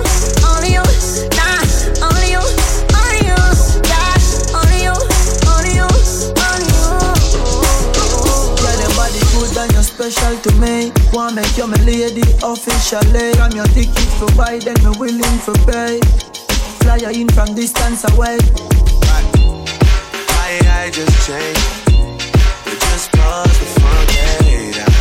only 0.46 0.78
you, 0.78 0.86
nah, 1.34 1.66
only 2.06 2.30
you, 2.38 2.44
only 2.94 3.22
you, 3.26 3.42
yeah, 3.90 4.14
only 4.54 4.86
you, 4.86 4.96
only 5.50 5.74
you, 5.82 5.90
only 6.46 6.70
you. 6.78 6.94
Girl, 8.62 8.80
your 8.86 8.94
body 8.94 9.22
good 9.34 9.58
and 9.58 9.72
you're 9.74 9.88
special 9.92 10.38
to 10.46 10.52
me. 10.62 10.79
Make 11.40 11.58
you 11.58 11.68
my 11.68 11.78
lady 11.86 12.22
officially. 12.44 13.32
I'm 13.40 13.54
your 13.54 13.66
ticket 13.68 14.10
for 14.20 14.28
buy, 14.36 14.60
then 14.60 14.76
me 14.84 14.92
willing 15.00 15.40
for 15.40 15.54
pay. 15.64 16.02
Fly 16.82 16.98
you 16.98 17.22
in 17.22 17.30
from 17.30 17.56
distance 17.56 18.04
away. 18.12 18.38
My 19.08 19.24
I 20.68 20.90
just 20.92 21.16
changed. 21.26 21.92
You 22.68 22.76
just 22.76 23.14
paused 23.14 23.56
the 23.56 23.68
front 23.80 24.10
gate. 24.10 24.84
I 24.84 24.92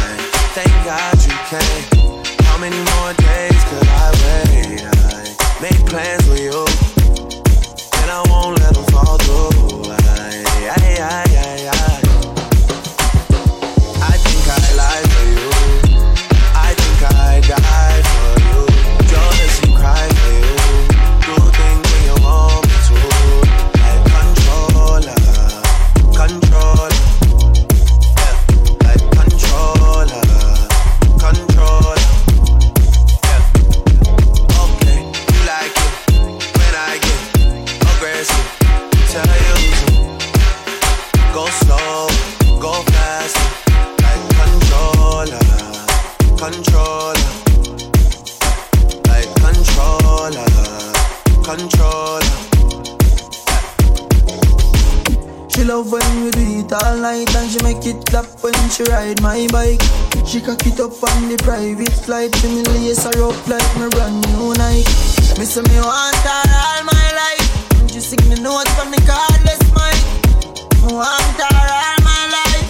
thank 0.54 0.74
God 0.86 1.18
you 1.26 1.34
came. 1.50 2.46
How 2.46 2.56
many 2.58 2.78
more 2.94 3.12
days 3.14 3.64
could 3.70 3.88
I 3.88 4.06
wait? 4.22 4.86
I 4.86 5.58
made 5.60 5.82
plans 5.90 6.24
with 6.28 6.38
you, 6.38 6.64
and 8.00 8.10
I 8.12 8.22
won't 8.30 8.60
let 8.60 8.74
them 8.74 8.84
fall 8.92 9.18
through. 9.18 9.90
I, 9.90 10.70
I, 10.70 11.24
I. 11.24 11.27
it 56.68 56.84
all 56.84 56.96
night 56.98 57.34
and 57.36 57.50
she 57.50 57.62
make 57.62 57.84
it 57.86 58.04
clap 58.06 58.26
when 58.42 58.52
she 58.70 58.82
ride 58.84 59.20
my 59.22 59.46
bike. 59.52 59.80
She 60.26 60.40
cock 60.40 60.64
it 60.66 60.80
up 60.80 60.92
on 61.02 61.28
the 61.28 61.36
private 61.42 61.92
flight 62.04 62.32
to 62.32 62.48
me 62.48 62.62
lace 62.62 63.04
her 63.04 63.22
up 63.24 63.36
like 63.48 63.72
my 63.76 63.88
brand 63.88 64.20
new 64.28 64.52
Nike. 64.54 64.88
Me 65.38 65.44
say 65.44 65.62
me 65.62 65.78
want 65.80 66.16
her 66.16 66.44
all 66.52 66.84
my 66.84 67.06
life. 67.16 67.48
She 67.90 68.00
sing 68.00 68.20
me 68.28 68.36
notes 68.40 68.72
from 68.76 68.90
the 68.90 69.00
cardless 69.08 69.62
mic. 69.72 69.98
Me 70.84 70.92
want 70.92 71.40
her 71.40 71.56
all 71.56 71.98
my 72.04 72.22
life, 72.36 72.68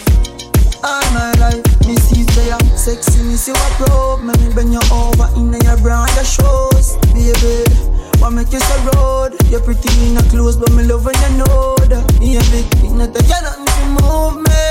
all 0.84 1.06
my 1.14 1.32
life. 1.42 1.66
Me 1.86 1.96
see 1.96 2.22
say 2.32 2.48
you 2.50 2.76
sexy, 2.76 3.22
me 3.22 3.34
see 3.34 3.52
what 3.52 3.72
probe. 3.78 4.22
Me 4.22 4.54
bend 4.54 4.72
you 4.72 4.82
over 4.92 5.28
in 5.36 5.52
your 5.52 5.78
brand 5.78 6.10
shows, 6.22 6.96
baby. 7.14 8.07
What 8.18 8.30
make 8.32 8.52
you 8.52 8.60
so 8.60 8.76
road? 8.92 9.36
You're 9.48 9.60
pretty 9.60 9.88
in 10.04 10.16
a 10.16 10.22
clothes, 10.24 10.56
but 10.56 10.72
me 10.72 10.82
love 10.82 11.04
when 11.04 11.14
you 11.14 11.38
know 11.38 11.76
that. 11.86 12.04
Yeah, 12.20 12.42
big 12.50 12.66
thing 12.82 12.98
that 12.98 13.14
you 13.14 13.40
nothing 13.46 13.64
to 13.64 14.02
move 14.02 14.42
me. 14.42 14.66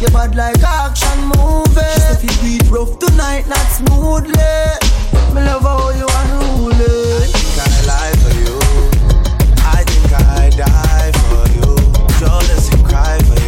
You 0.00 0.08
bad 0.12 0.36
like 0.36 0.62
action 0.62 1.18
movie. 1.32 1.80
If 2.12 2.22
you 2.22 2.32
beat 2.44 2.70
rough 2.70 2.98
tonight, 2.98 3.48
not 3.48 3.66
smoothly. 3.72 4.52
Me 5.34 5.40
love 5.48 5.62
how 5.62 5.90
you 5.96 6.06
unruly. 6.20 7.24
I 7.24 7.32
think 7.32 7.56
I 7.56 7.72
lie 7.88 8.16
for 8.20 8.34
you. 8.36 8.56
I 9.64 9.82
think 9.84 10.12
I 10.12 10.50
die 10.50 11.12
for 11.24 11.44
you. 11.56 11.76
Jealousy 12.20 12.76
cry 12.84 13.18
for 13.24 13.34
you. 13.34 13.39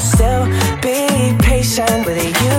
still 0.00 0.46
be 0.80 1.36
patient 1.38 2.06
with 2.06 2.42
you. 2.42 2.49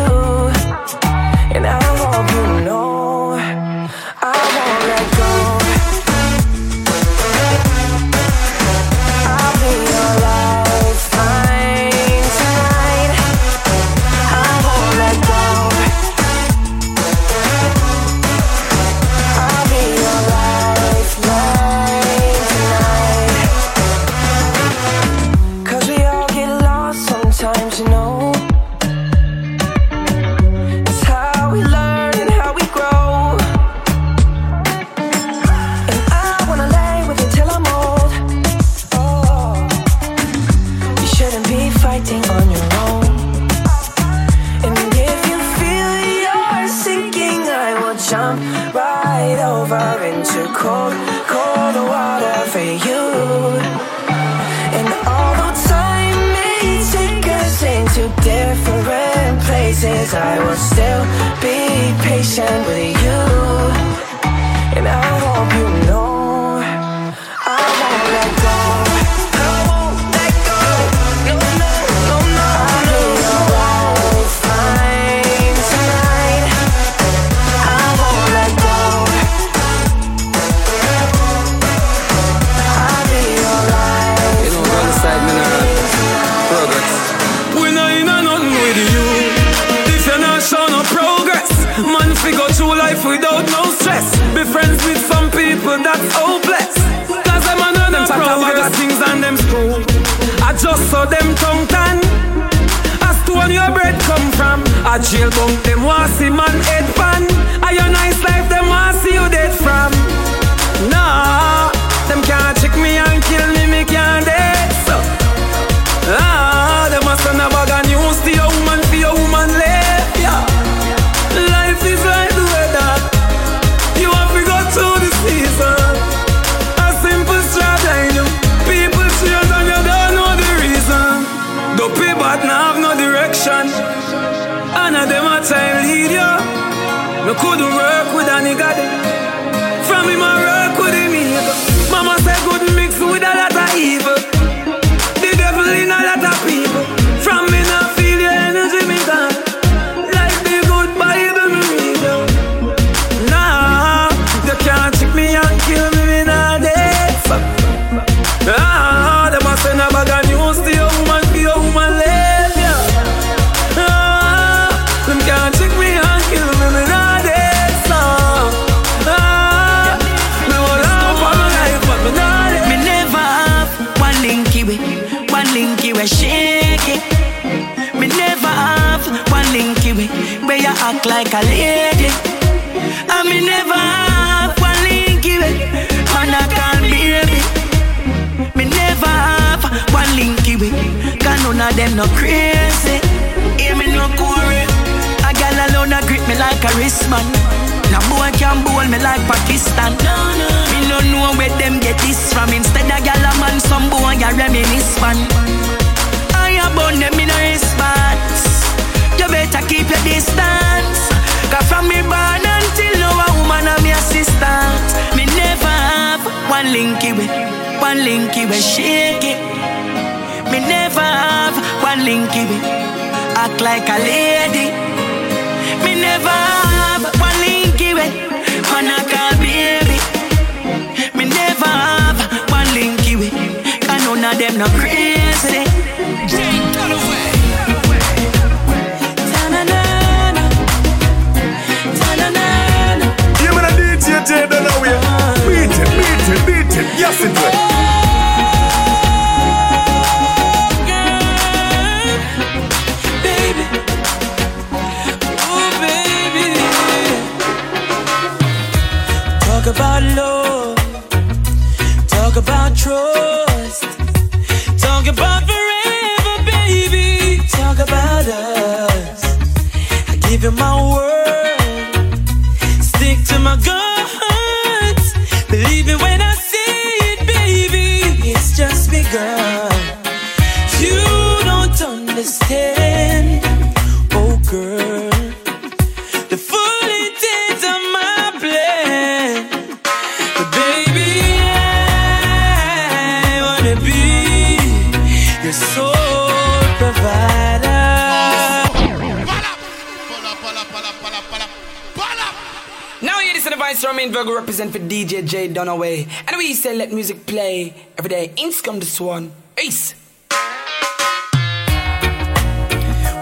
represent 304.42 304.72
for 304.72 304.80
DJ 304.80 305.26
J 305.26 305.50
Dunaway. 305.50 306.08
And 306.28 306.38
we 306.38 306.54
say 306.54 306.76
let 306.76 306.92
music 306.92 307.26
play 307.28 307.74
every 307.98 308.10
day. 308.10 308.34
Inks 308.38 308.60
come 308.62 308.80
this 308.80 309.00
one. 309.00 309.32
Ace. 309.58 309.94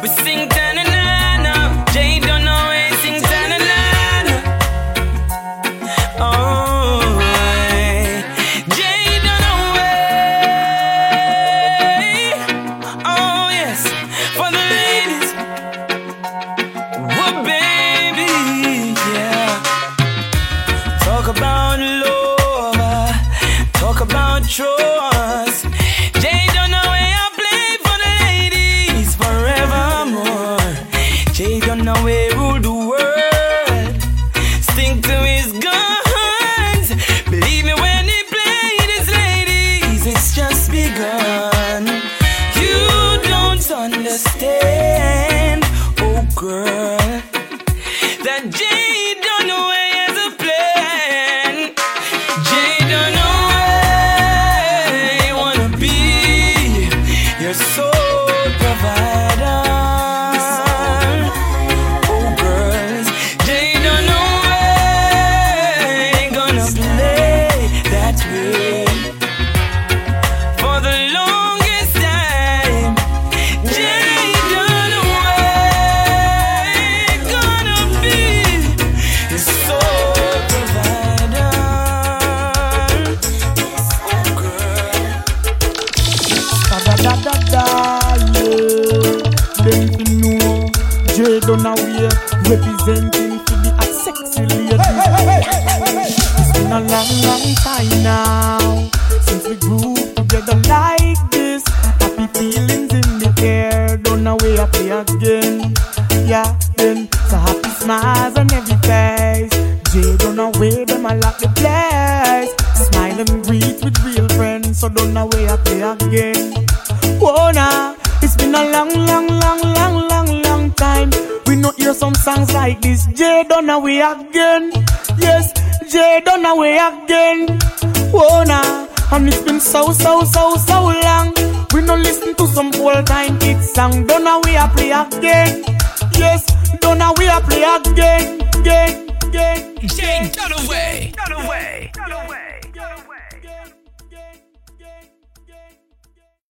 We 0.02 0.08
sing. 0.08 0.59